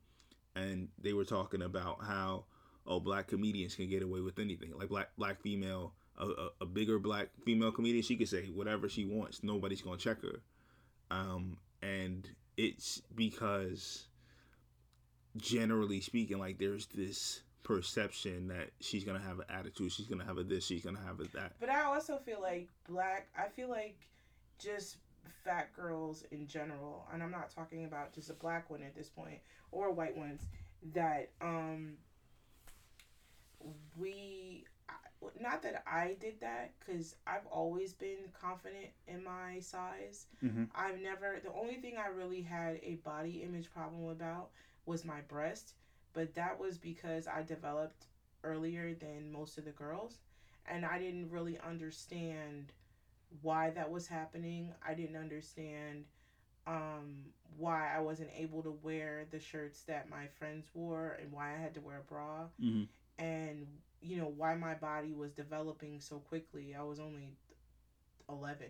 [0.56, 2.46] and they were talking about how
[2.86, 4.72] oh black comedians can get away with anything.
[4.78, 8.88] Like black black female a, a, a bigger black female comedian she could say whatever
[8.90, 9.44] she wants.
[9.44, 10.42] Nobody's gonna check her.
[11.10, 14.08] Um and it's because
[15.36, 20.38] generally speaking, like there's this perception that she's gonna have an attitude, she's gonna have
[20.38, 21.54] a this, she's gonna have a that.
[21.60, 23.28] But I also feel like black.
[23.38, 23.98] I feel like
[24.60, 24.98] just
[25.44, 29.10] fat girls in general, and I'm not talking about just a black one at this
[29.10, 29.40] point
[29.72, 30.42] or white ones.
[30.94, 31.94] That um,
[33.98, 34.94] we I-
[35.40, 40.28] not that I did that because I've always been confident in my size.
[40.44, 40.70] Mhm.
[40.76, 41.40] I've never.
[41.42, 44.50] The only thing I really had a body image problem about
[44.86, 45.76] was my breast,
[46.14, 48.06] but that was because I developed
[48.44, 50.20] earlier than most of the girls
[50.66, 52.72] and I didn't really understand
[53.42, 54.74] why that was happening.
[54.88, 56.06] I didn't understand
[56.66, 57.26] um,
[57.58, 61.58] why I wasn't able to wear the shirts that my friends wore and why I
[61.58, 62.88] had to wear a bra Mhm.
[63.18, 63.68] and
[64.02, 66.76] you know why my body was developing so quickly.
[66.76, 67.36] I was only
[68.30, 68.70] 11.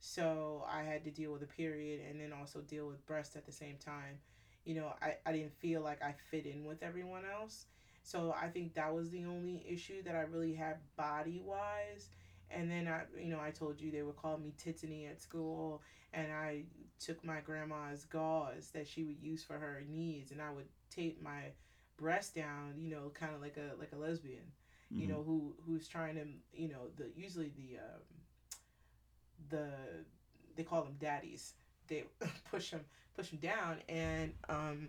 [0.00, 3.46] So I had to deal with a period and then also deal with breast at
[3.46, 4.20] the same time.
[4.64, 7.66] You know, I, I didn't feel like I fit in with everyone else.
[8.02, 12.08] So I think that was the only issue that I really had body wise.
[12.50, 15.82] And then I, you know, I told you they would call me Titany at school,
[16.12, 16.64] and I
[16.98, 21.22] took my grandma's gauze that she would use for her needs, and I would tape
[21.22, 21.52] my
[21.96, 24.52] breast down, you know, kind of like a like a lesbian,
[24.96, 25.08] you Mhm.
[25.08, 28.02] know, who who's trying to, you know, the usually the um,
[29.48, 29.68] the
[30.56, 31.54] they call them daddies.
[31.88, 32.04] They
[32.50, 32.84] push them
[33.16, 34.88] push them down, and um,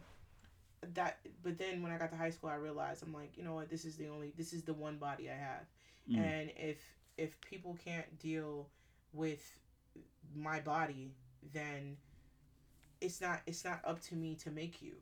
[0.94, 1.20] that.
[1.44, 3.70] But then when I got to high school, I realized I'm like, you know what,
[3.70, 5.66] this is the only this is the one body I have,
[6.08, 6.18] Mhm.
[6.24, 6.78] and if
[7.18, 8.68] if people can't deal
[9.14, 9.60] with
[10.36, 11.16] my body,
[11.54, 11.98] then
[13.02, 14.94] it's not it's not up to me to make you,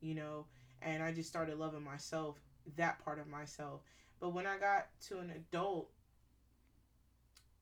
[0.00, 0.46] you know.
[0.82, 2.36] And I just started loving myself,
[2.76, 3.80] that part of myself.
[4.20, 5.90] But when I got to an adult,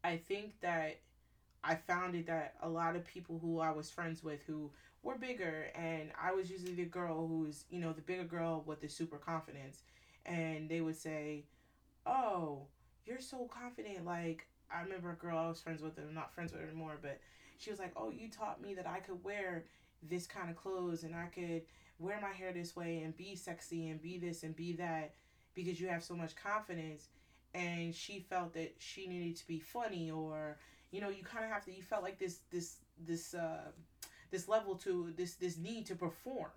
[0.05, 0.99] I think that
[1.65, 4.71] I found it that a lot of people who I was friends with who
[5.03, 8.81] were bigger, and I was usually the girl who's, you know, the bigger girl with
[8.81, 9.83] the super confidence.
[10.25, 11.45] And they would say,
[12.07, 12.67] Oh,
[13.07, 14.05] you're so confident.
[14.07, 16.99] Like, I remember a girl I was friends with, and I'm not friends with anymore,
[17.01, 17.21] but
[17.59, 19.65] she was like, Oh, you taught me that I could wear
[20.03, 21.63] this kind of clothes and I could
[21.99, 25.13] wear my hair this way and be sexy and be this and be that
[25.55, 27.09] because you have so much confidence.
[27.55, 30.57] And she felt that she needed to be funny or
[30.91, 33.71] you know you kind of have to you felt like this this this uh
[34.33, 36.51] this level to this this need to perform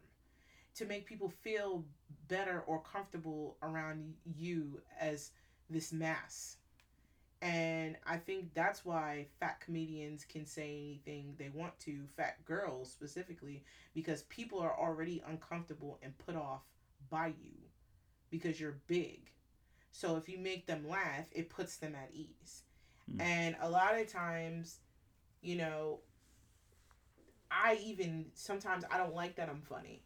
[0.75, 1.85] to make people feel
[2.27, 5.31] better or comfortable around you as
[5.69, 6.57] this mass.
[7.41, 12.91] And i think that's why fat comedians can say anything they want to fat girls
[12.91, 13.63] specifically
[13.93, 16.61] because people are already uncomfortable and put off
[17.11, 17.51] by you
[18.31, 19.31] because you're big.
[19.91, 22.63] So if you make them laugh it puts them at ease.
[23.11, 23.21] Mm.
[23.21, 24.79] and a lot of times,
[25.41, 25.99] you know,
[27.63, 30.03] I even sometimes I don't like that I'm funny.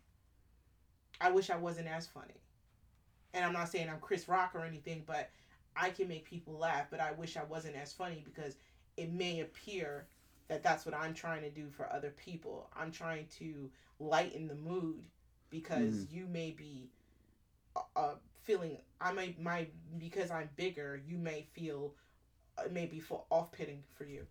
[1.19, 2.41] I wish I wasn't as funny.
[3.33, 5.29] And I'm not saying I'm Chris Rock or anything, but
[5.75, 8.57] I can make people laugh, but I wish I wasn't as funny because
[8.97, 10.07] it may appear
[10.47, 12.69] that that's what I'm trying to do for other people.
[12.75, 13.69] I'm trying to
[13.99, 15.03] lighten the mood
[15.49, 16.89] because you may be
[17.75, 21.93] uh, uh, feeling I may my because I'm bigger, you may feel
[22.57, 24.25] uh, maybe for off pitting for you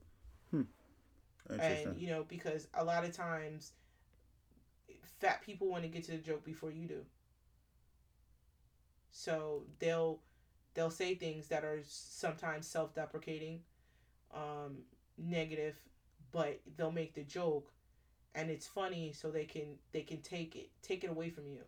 [0.53, 0.78] Interesting.
[1.51, 3.73] And you know because a lot of times
[5.21, 7.05] fat people want to get to the joke before you do.
[9.11, 10.21] So they'll
[10.75, 13.61] they'll say things that are sometimes self-deprecating
[14.35, 14.79] um
[15.17, 15.75] negative
[16.31, 17.73] but they'll make the joke
[18.35, 21.61] and it's funny so they can they can take it take it away from you.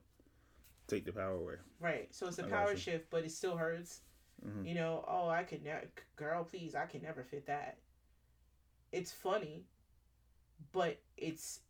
[0.87, 1.55] Take the power away.
[1.81, 4.01] right so it's a I power shift but it still hurts.
[4.47, 4.67] Mhm.
[4.67, 7.77] you know oh i could never girl please i can never fit that
[8.93, 9.65] it's funny
[10.73, 11.61] but it's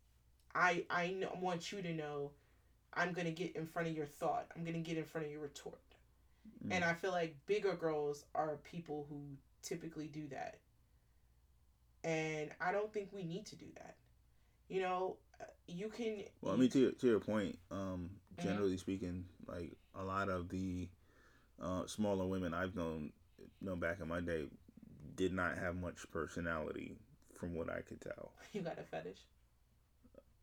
[0.55, 2.31] i i know, want you to know
[2.93, 4.47] i'm gonna get in front of your thought.
[4.55, 5.79] I'm gonna get in front of your retort.
[6.69, 9.21] And i feel like bigger girls are people who
[9.61, 10.57] typically do that.
[12.03, 13.95] And i don't think we need to do that.
[14.67, 18.43] You know uh, you can Well, I mean, to your, to your point, um, Mhm.
[18.43, 20.89] generally speaking, like a lot of the
[21.61, 23.13] uh, smaller women I've known,
[23.61, 24.47] known back in my day,
[25.15, 26.97] did not have much personality,
[27.41, 28.31] from what I could tell.
[28.53, 29.17] you got a fetish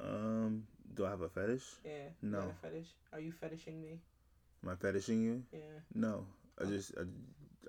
[0.00, 1.64] Um, do I have a fetish?
[1.84, 2.40] yeah you No.
[2.40, 4.00] a fetish are you fetishing me
[4.64, 5.44] Am I fetishing you?
[5.52, 6.26] yeah No,
[6.60, 7.02] I just I,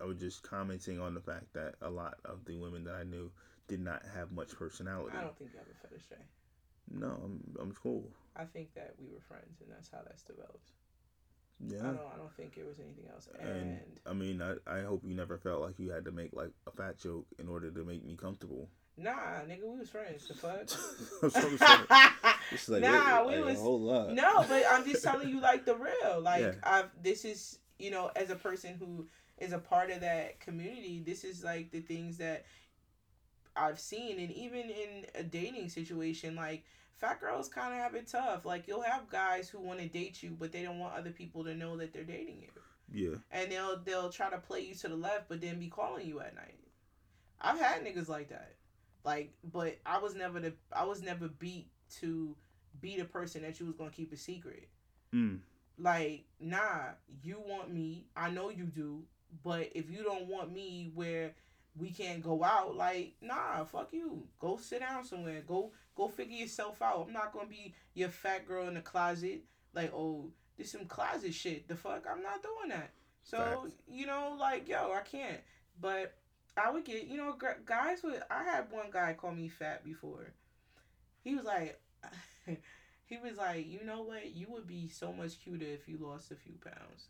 [0.02, 3.04] I was just commenting on the fact that a lot of the women that I
[3.04, 3.32] knew
[3.68, 5.16] did not have much personality.
[5.16, 6.26] I don't think you have a fetish, Jay.
[6.92, 8.10] No, I'm I'm cool.
[8.36, 10.72] I think that we were friends, and that's how that's developed.
[11.60, 11.82] Yeah.
[11.90, 12.14] I don't.
[12.14, 13.28] I don't think it was anything else.
[13.40, 16.34] And, And I mean, I, I hope you never felt like you had to make
[16.34, 18.70] like a fat joke in order to make me comfortable.
[19.00, 20.28] Nah, nigga, we was friends.
[20.28, 20.60] The fuck.
[21.22, 22.12] That's what I'm saying.
[22.52, 24.14] It's like, Nah, wait, we like, was- a whole lot.
[24.14, 26.22] no, but I'm just telling you like the real.
[26.22, 26.52] Like Yeah.
[26.64, 31.02] I've this is you know as a person who is a part of that community,
[31.06, 32.46] this is like the things that
[33.56, 36.64] I've seen, and even in a dating situation, like
[36.96, 38.46] fat girls kind of have it tough.
[38.46, 41.44] Like you'll have guys who want to date you, but they don't want other people
[41.46, 43.18] to know that they're dating you, Yeah.
[43.32, 46.20] and they'll they'll try to play you to the left, but then be calling you
[46.22, 46.56] at night.
[47.42, 48.56] I've had niggas like that,
[49.04, 51.68] like, but I was never the I was never beat
[52.00, 52.36] to
[52.82, 54.70] be the person that you was gonna keep a secret.
[55.14, 55.40] Mm.
[55.78, 56.92] Like, nah,
[57.24, 58.06] you want me.
[58.16, 59.04] I know you do.
[59.44, 61.34] But if you don't want me where
[61.78, 64.24] we can't go out, like, nah, fuck you.
[64.40, 65.42] Go sit down somewhere.
[65.48, 67.06] Go go figure yourself out.
[67.08, 69.44] I'm not gonna be your fat girl in the closet.
[69.74, 71.68] Like, oh, this some closet shit.
[71.68, 72.06] The fuck?
[72.12, 72.92] I'm not doing that.
[73.24, 73.76] So, Facts.
[73.88, 75.40] you know, like, yo, I can't.
[75.80, 76.16] But
[76.60, 77.36] I would get, you know,
[77.66, 78.22] guys would.
[78.30, 80.34] I had one guy call me fat before.
[81.24, 81.80] He was like,
[83.06, 84.34] he was like, you know what?
[84.36, 87.08] You would be so much cuter if you lost a few pounds.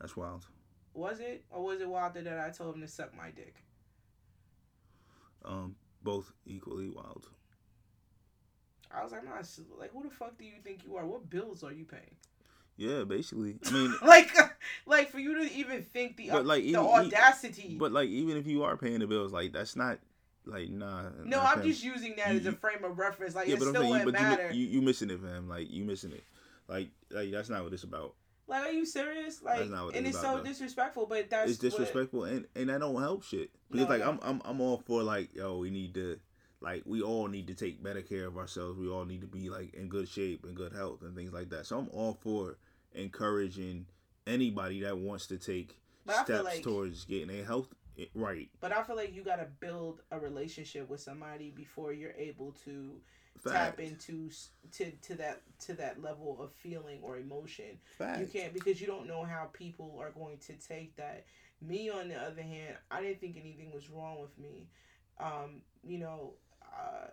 [0.00, 0.46] That's wild.
[0.94, 3.56] Was it, or was it Wilder that I told him to suck my dick?
[5.44, 7.28] Um, both equally wild.
[8.90, 9.40] I was like, nah,
[9.78, 11.06] like, who the fuck do you think you are?
[11.06, 12.16] What bills are you paying?
[12.80, 13.56] Yeah, basically.
[13.66, 14.34] I mean, like,
[14.86, 17.76] like for you to even think the But, like, the even- audacity.
[17.78, 19.98] but like, even if you are paying the bills, like that's not
[20.46, 21.10] like nah.
[21.24, 23.34] no, I'm paying- just using that You- as a frame of reference.
[23.34, 24.50] Like, Yeah, it but I'm still saying, you, you, matter.
[24.52, 25.48] you you missing it, fam.
[25.48, 26.24] Like you missing it.
[26.68, 28.14] Like like that's not what it's about.
[28.48, 29.42] like, are you serious?
[29.42, 30.44] Like, That's not what and it's about, so though.
[30.48, 31.06] disrespectful.
[31.06, 34.10] But that's it's what- disrespectful and and that don't help shit because No, like no.
[34.12, 36.18] I'm I'm I'm all for like yo we need to
[36.62, 39.50] like we all need to take better care of ourselves we all need to be
[39.50, 42.56] like in good shape and good health and things like that so I'm all for
[42.94, 43.86] encouraging
[44.26, 47.68] anybody that wants to take But steps like- towards getting their health
[48.14, 52.52] right But I feel like you gotta build a relationship with somebody before you're able
[52.64, 53.00] to
[53.38, 53.78] Fact.
[53.78, 54.30] tap into
[54.72, 57.78] to to that to that level of feeling or emotion.
[57.98, 58.20] Fact.
[58.20, 61.24] You can't because you don't know how people are going to take that.
[61.62, 64.66] Me on the other hand, I didn't think anything was wrong with me.
[65.18, 67.08] Um, you know, uh,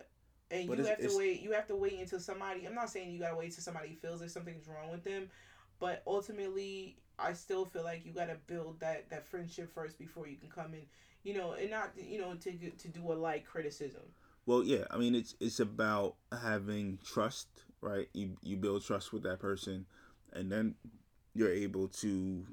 [0.50, 1.40] and But you have to wait.
[1.40, 2.66] You have to wait until somebody.
[2.66, 5.30] I'm not saying you gotta wait until somebody feels like something's wrong with them,
[5.78, 10.36] but ultimately, I still feel like you gotta build that that friendship first before you
[10.36, 10.86] can come in.
[11.24, 14.02] You know, and not you know to to do a light criticism.
[14.46, 17.48] Well, yeah, I mean it's it's about having trust,
[17.80, 18.08] right?
[18.14, 19.86] You you build trust with that person,
[20.32, 20.74] and then
[21.34, 22.46] you're able to,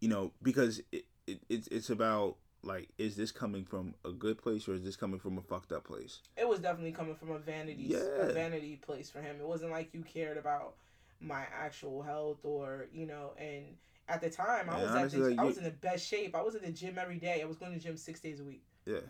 [0.00, 4.38] you know, because it, it it's it's about like is this coming from a good
[4.38, 6.20] place or is this coming from a fucked up place?
[6.36, 7.98] It was definitely coming from a vanity Yeah.
[8.18, 9.36] a vanity place for him.
[9.40, 10.74] It wasn't like you cared about
[11.22, 13.32] my actual health or you know.
[13.38, 13.76] And
[14.08, 16.06] at the time, I Yeah, was at honestly, the, like, I was in the best
[16.06, 16.34] shape.
[16.34, 17.40] I was in the gym every day.
[17.42, 18.64] I was going to the gym six days a week.
[18.84, 19.00] Yeah,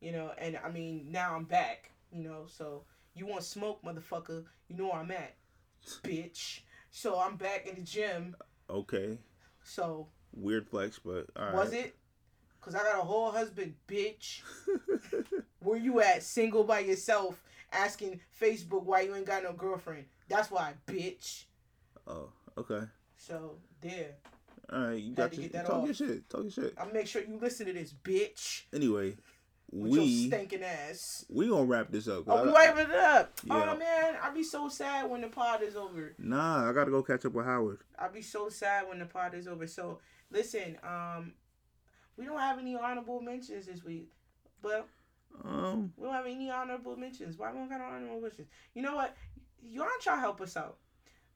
[0.00, 1.90] You know, and I mean now I'm back.
[2.10, 4.44] You know, so you want smoke, motherfucker?
[4.68, 5.34] You know where I'm at,
[6.02, 6.60] bitch.
[6.90, 8.36] So I'm back in the gym.
[8.68, 9.18] okay,
[9.64, 11.54] So weird flex, but right.
[11.54, 11.96] was it?
[12.60, 14.42] Cause I got a whole husband, bitch.
[15.60, 17.42] Where you at, single by yourself,
[17.72, 20.04] asking Facebook why you ain't got no girlfriend?
[20.28, 21.44] That's why, bitch.
[22.06, 22.82] Oh, okay,
[23.16, 24.10] So there,
[24.72, 25.00] all right.
[25.02, 25.84] You got to your get that talk off.
[25.86, 26.28] your shit.
[26.30, 26.74] Talk your shit.
[26.78, 28.62] I'll make sure you listen to this, bitch.
[28.72, 29.16] Anyway,
[29.70, 31.24] With we stinking ass.
[31.28, 32.24] we gonna wrap this up.
[32.26, 33.32] Oh, we I- wiping it up.
[33.44, 33.72] Yeah.
[33.72, 36.14] Oh man, I'd be so sad when the pod is over.
[36.18, 37.80] Nah, I gotta go catch up with Howard.
[37.98, 39.66] I'd be so sad when the pod is over.
[39.66, 39.98] So
[40.30, 41.32] listen, um,
[42.16, 44.10] we don't have any honorable mentions this week,
[44.62, 44.86] but
[45.44, 47.38] Um, We don't have any honorable mentions.
[47.38, 48.48] Why we don't got honorable mentions?
[48.74, 49.16] You know what?
[49.62, 50.76] Y'all try to help us out.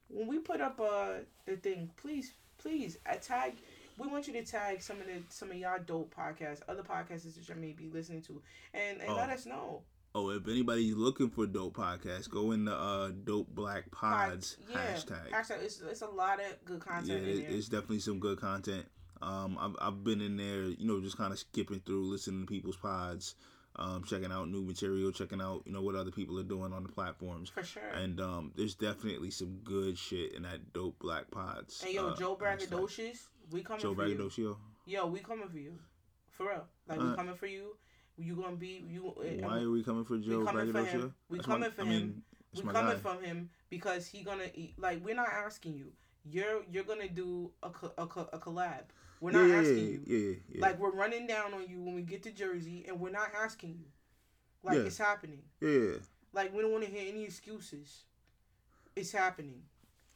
[0.08, 3.54] When we put up uh the thing, please, please, uh, tag.
[3.98, 7.34] We want you to tag some of the some of y'all dope podcasts, other podcasts
[7.34, 8.40] that you may be listening to,
[8.74, 9.32] and and let Oh.
[9.32, 9.82] us know.
[10.14, 14.94] Oh, if anybody's looking for dope podcasts, go in the uh, dope black pods yeah,
[14.94, 15.30] hashtag.
[15.30, 15.62] Hashtag.
[15.62, 17.56] It's it's a lot of good Yeah, content it, there.
[17.56, 18.86] it's definitely some good content.
[19.20, 22.46] Um, I've I've been in there, you know, just kind of skipping through, listening to
[22.46, 23.34] people's pods,
[23.78, 26.82] um, checking out new material, checking out, you know, what other people are doing on
[26.82, 27.48] the platforms.
[27.50, 27.82] For sure.
[27.94, 31.82] And um, there's definitely some good shit in that dope black pods.
[31.84, 32.36] And yo, uh, Joe.
[32.36, 33.18] Braggadocious,
[33.50, 34.14] we coming Joe for you.
[34.14, 34.56] Joe Braggadocio.
[34.86, 35.78] Yo, we coming for you,
[36.30, 36.64] for real.
[36.88, 37.76] Like we coming for you.
[38.18, 39.14] You gonna be you.
[39.24, 41.14] and Why are we coming for Joe coming for him.
[41.28, 41.90] We That's my- coming for I him.
[41.90, 42.22] mean,
[42.52, 42.98] that's we coming guy.
[42.98, 44.74] from him because he gonna eat.
[44.78, 45.92] Like we're not asking you.
[46.24, 48.84] You're you're gonna do a a, a collab.
[49.20, 50.40] We're not yeah, asking yeah, you.
[50.52, 50.60] yeah.
[50.60, 53.70] Like we're running down on you when we get to Jersey, and we're not asking
[53.70, 53.86] you.
[54.62, 55.42] Like it's happening.
[55.60, 55.98] Yeah.
[56.32, 58.04] Like we don't want to hear any excuses.
[58.94, 59.62] It's happening.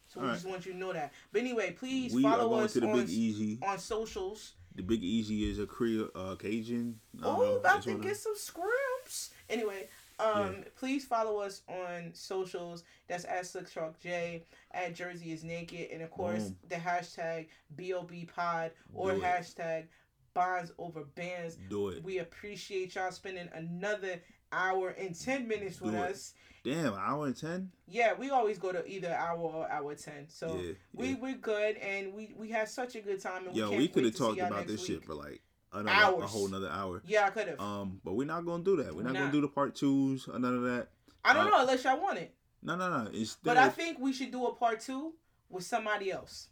[0.08, 0.36] So we Alright.
[0.36, 1.12] just want you to know that.
[1.32, 3.58] But anyway, please We follow us on, Big Easy.
[3.62, 4.54] on socials.
[4.74, 6.98] The Big Easy is a Creole, uh, Cajun.
[7.22, 9.30] Oh, about to get some scrimps.
[9.48, 9.88] Anyway,
[10.20, 10.64] um, Yeah.
[10.76, 12.84] please follow us on socials.
[13.08, 16.56] That's at Slick Shark J, at Jersey is Naked, and of course Boom.
[16.68, 19.22] the hashtag BOB Pod or Do it.
[19.22, 19.86] hashtag
[20.34, 21.58] Bonds Over Bands.
[21.68, 22.04] Do it.
[22.04, 24.20] We appreciate y'all spending another
[24.52, 26.00] hour and ten minutes with it.
[26.00, 26.34] us.
[26.62, 27.70] Damn, hour and ten.
[27.88, 30.26] Yeah, we always go to either hour or hour ten.
[30.28, 30.72] So yeah.
[30.92, 31.16] we yeah.
[31.20, 33.46] we're good, and we we had such a good time.
[33.46, 34.98] And Yo, we, we could have talked about this week.
[35.00, 35.40] shit for like
[35.72, 37.02] another a whole another hour.
[37.06, 37.60] Yeah, I could have.
[37.60, 38.94] Um, but we're not gonna do that.
[38.94, 40.88] We're not gonna do the part twos or none of that.
[41.24, 42.34] I don't uh, know unless y'all want it.
[42.62, 43.10] No, no, no.
[43.12, 45.14] It's But I think we should do a part two
[45.48, 46.48] with somebody else.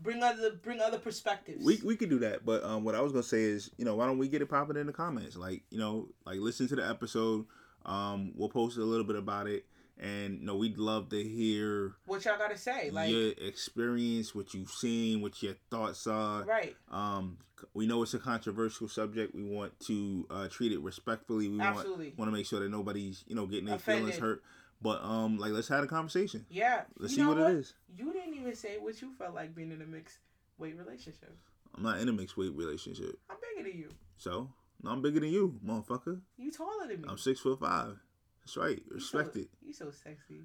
[0.00, 1.64] Bring other bring other perspectives.
[1.64, 2.44] we we could do that.
[2.44, 4.46] But um, what I was gonna say is, you know, why don't we get it
[4.46, 5.36] popping in the comments?
[5.36, 7.46] Like, you know, like listen to the episode.
[7.86, 9.66] Um, we'll post a little bit about it,
[9.98, 14.70] and know, we'd love to hear what y'all gotta say, like your experience, what you've
[14.70, 16.42] seen, what your thoughts are.
[16.44, 17.38] right, Um,
[17.72, 19.34] we know it's a controversial subject.
[19.34, 21.48] We want to uh, treat it respectfully.
[21.48, 24.04] We absolutely, want want to make sure that nobody's you know getting their Offended.
[24.04, 24.42] feelings hurt.
[24.82, 26.44] But um, like let's have a conversation.
[26.50, 26.82] yeah.
[26.98, 27.74] Let's you see know what, it is.
[27.96, 30.18] You didn't even say what you felt like being in a mixed
[30.58, 31.34] weight relationship.
[31.74, 33.88] I'm not in a mixed weight relationship, I'm bigger than you.
[34.18, 34.50] so
[34.82, 36.20] no, I'm bigger than you, motherfucker.
[36.36, 37.08] You taller than me.
[37.08, 37.96] I'm six foot five.
[38.44, 38.76] That's right.
[38.76, 39.48] You Respect so, it.
[39.64, 40.42] You so sexy.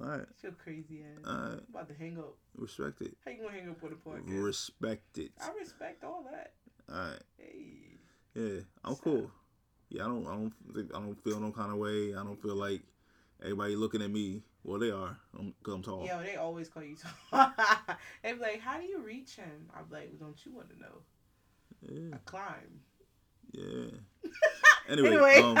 [0.00, 0.26] All right.
[0.40, 1.24] So crazy ass.
[1.26, 1.52] All right.
[1.52, 2.34] I'm about to hang up.
[2.56, 3.14] Respect it.
[3.24, 4.42] How you gonna hang up with a podcast?
[4.42, 5.32] Respect it.
[5.40, 6.52] I respect all that.
[6.90, 7.22] All right.
[7.38, 7.98] Hey.
[8.34, 9.30] Yeah, I'm cool.
[9.90, 10.26] Yeah, I don't.
[10.26, 10.94] I don't think.
[10.94, 12.14] I don't feel no kind of way.
[12.14, 12.80] I don't feel like
[13.42, 14.42] everybody looking at me.
[14.64, 15.18] Well, they are.
[15.38, 16.06] I'm, cause I'm tall.
[16.06, 16.96] Yo, they always call you
[17.30, 17.52] tall.
[18.22, 20.78] they be like, "How do you reach him?" I'm like, well, "Don't you want to
[20.78, 21.02] know?"
[21.82, 22.14] Yeah.
[22.14, 22.80] I climb.
[23.52, 23.98] Yeah.
[24.88, 25.10] Anyway.
[25.10, 25.56] Anyway, Um,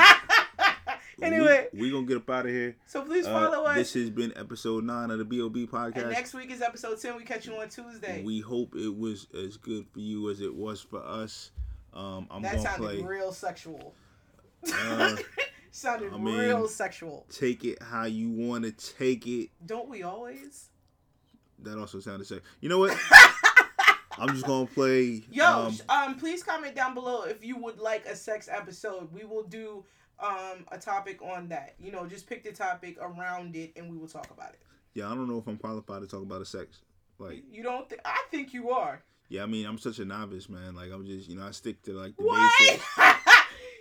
[1.22, 2.76] anyway, we, we gonna get up out of here.
[2.86, 3.76] so please Uh, follow us.
[3.76, 6.10] This has been episode nine of the Bob and podcast.
[6.10, 7.16] next week is episode ten.
[7.16, 8.22] We catch you on Tuesday.
[8.24, 11.50] We hope it was as good for you as it was for us.
[11.94, 13.02] Um, I'm that gonna sounded play.
[13.02, 13.94] real sexual.
[14.72, 15.16] Uh,
[15.70, 17.26] sounded I mean- real sexual.
[17.30, 19.50] take it how you want to take it.
[19.64, 20.68] Don't we always?
[21.60, 22.42] That also sounded sick.
[22.60, 22.96] You know what?
[24.18, 25.22] I'm just gonna play.
[25.30, 29.10] Yo, um, um, please comment down below if you would like a sex episode.
[29.12, 29.84] We will do
[30.22, 31.74] um a topic on that.
[31.78, 34.60] You know, just pick the topic around it, and we will talk about it.
[34.94, 36.78] yeah, I don't know if I'm qualified to talk about a sex.
[37.18, 37.88] Like, You don't?
[37.88, 39.02] Th- I think you are.
[39.28, 40.74] yeah, I mean, I'm such a novice, man.
[40.74, 42.52] Like, I'm just, you know, I stick to like the What?
[42.58, 42.84] basics.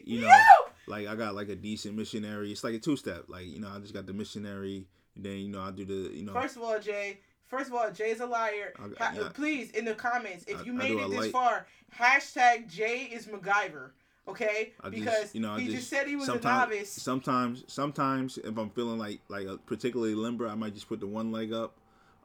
[0.04, 0.66] You know, You!
[0.88, 2.52] like I got like a decent missionary.
[2.52, 3.26] It's like a two step.
[3.28, 4.88] Like, you know, I just got the missionary.
[5.16, 7.20] And then, you know, I do the, you know, First of all, Jay.
[7.46, 8.74] First of all, Jay's a liar.
[9.00, 9.30] I-.
[9.34, 13.92] Please, in the comments, if you made it this light- far, hashtag Jay is MacGyver.
[14.28, 16.72] Okay, I just, because you know, I he just, just, said he was a sometimes,
[16.72, 16.92] novice.
[16.92, 21.08] Sometimes, sometimes if I'm feeling like like a particularly limber, I might just put the
[21.08, 21.74] one leg up.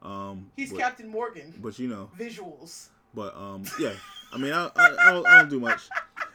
[0.03, 1.53] Um, He's but, Captain Morgan.
[1.57, 2.89] But you know, Visuals.
[3.13, 3.93] but um, yeah.
[4.31, 5.89] I mean, I, I, I, don't, I don't do much.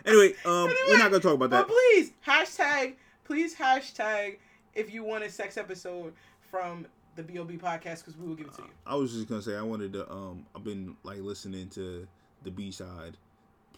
[0.05, 1.69] Anyway, um, we're not gonna talk about that.
[1.69, 1.75] But that.
[1.95, 2.95] please, hashtag,
[3.25, 4.39] please hashtag
[4.75, 6.13] if you want a sex episode
[6.51, 8.69] from the BOB podcast because we will give it to you.
[8.87, 12.07] I was just gonna say I wanted to um, I've been like listening to
[12.43, 13.17] the B side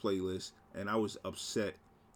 [0.02, 1.74] playlist, and I was upset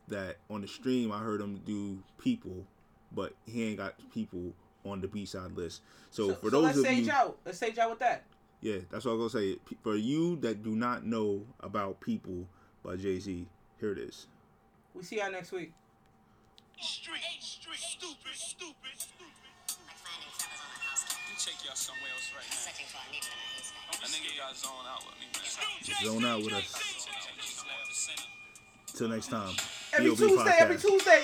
[0.08, 2.66] that on the stream I heard him do people,
[3.12, 4.52] but he ain't got people
[4.84, 5.82] on the B side list.
[6.10, 7.38] So, for those let's of sage you, out.
[7.44, 8.24] Let's sage out with that.
[8.60, 9.58] yeah, that's what I was gonna say.
[9.82, 12.46] For you that do not know about people
[12.82, 13.46] by Jay Z,
[13.80, 14.26] here it is.
[14.94, 15.72] We see y'all next week.
[16.80, 19.50] Street, street, stupid, stupid, stupid.
[19.86, 21.18] Like finding feathers on a house top.
[21.18, 22.54] Let me take y'all somewhere else right now.
[22.54, 23.98] Searching for a needle in a haystack.
[23.98, 25.42] A nigga got zone out with me, man.
[26.06, 26.70] Zone out with us.
[28.98, 29.54] Till next time.
[29.92, 30.60] Every B-O-B Tuesday, podcast.
[30.60, 31.22] every Tuesday.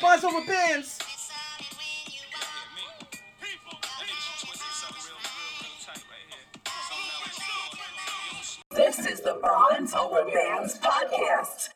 [0.00, 0.98] Buns over bands.
[8.70, 11.75] This is the Bonds Over Bands podcast.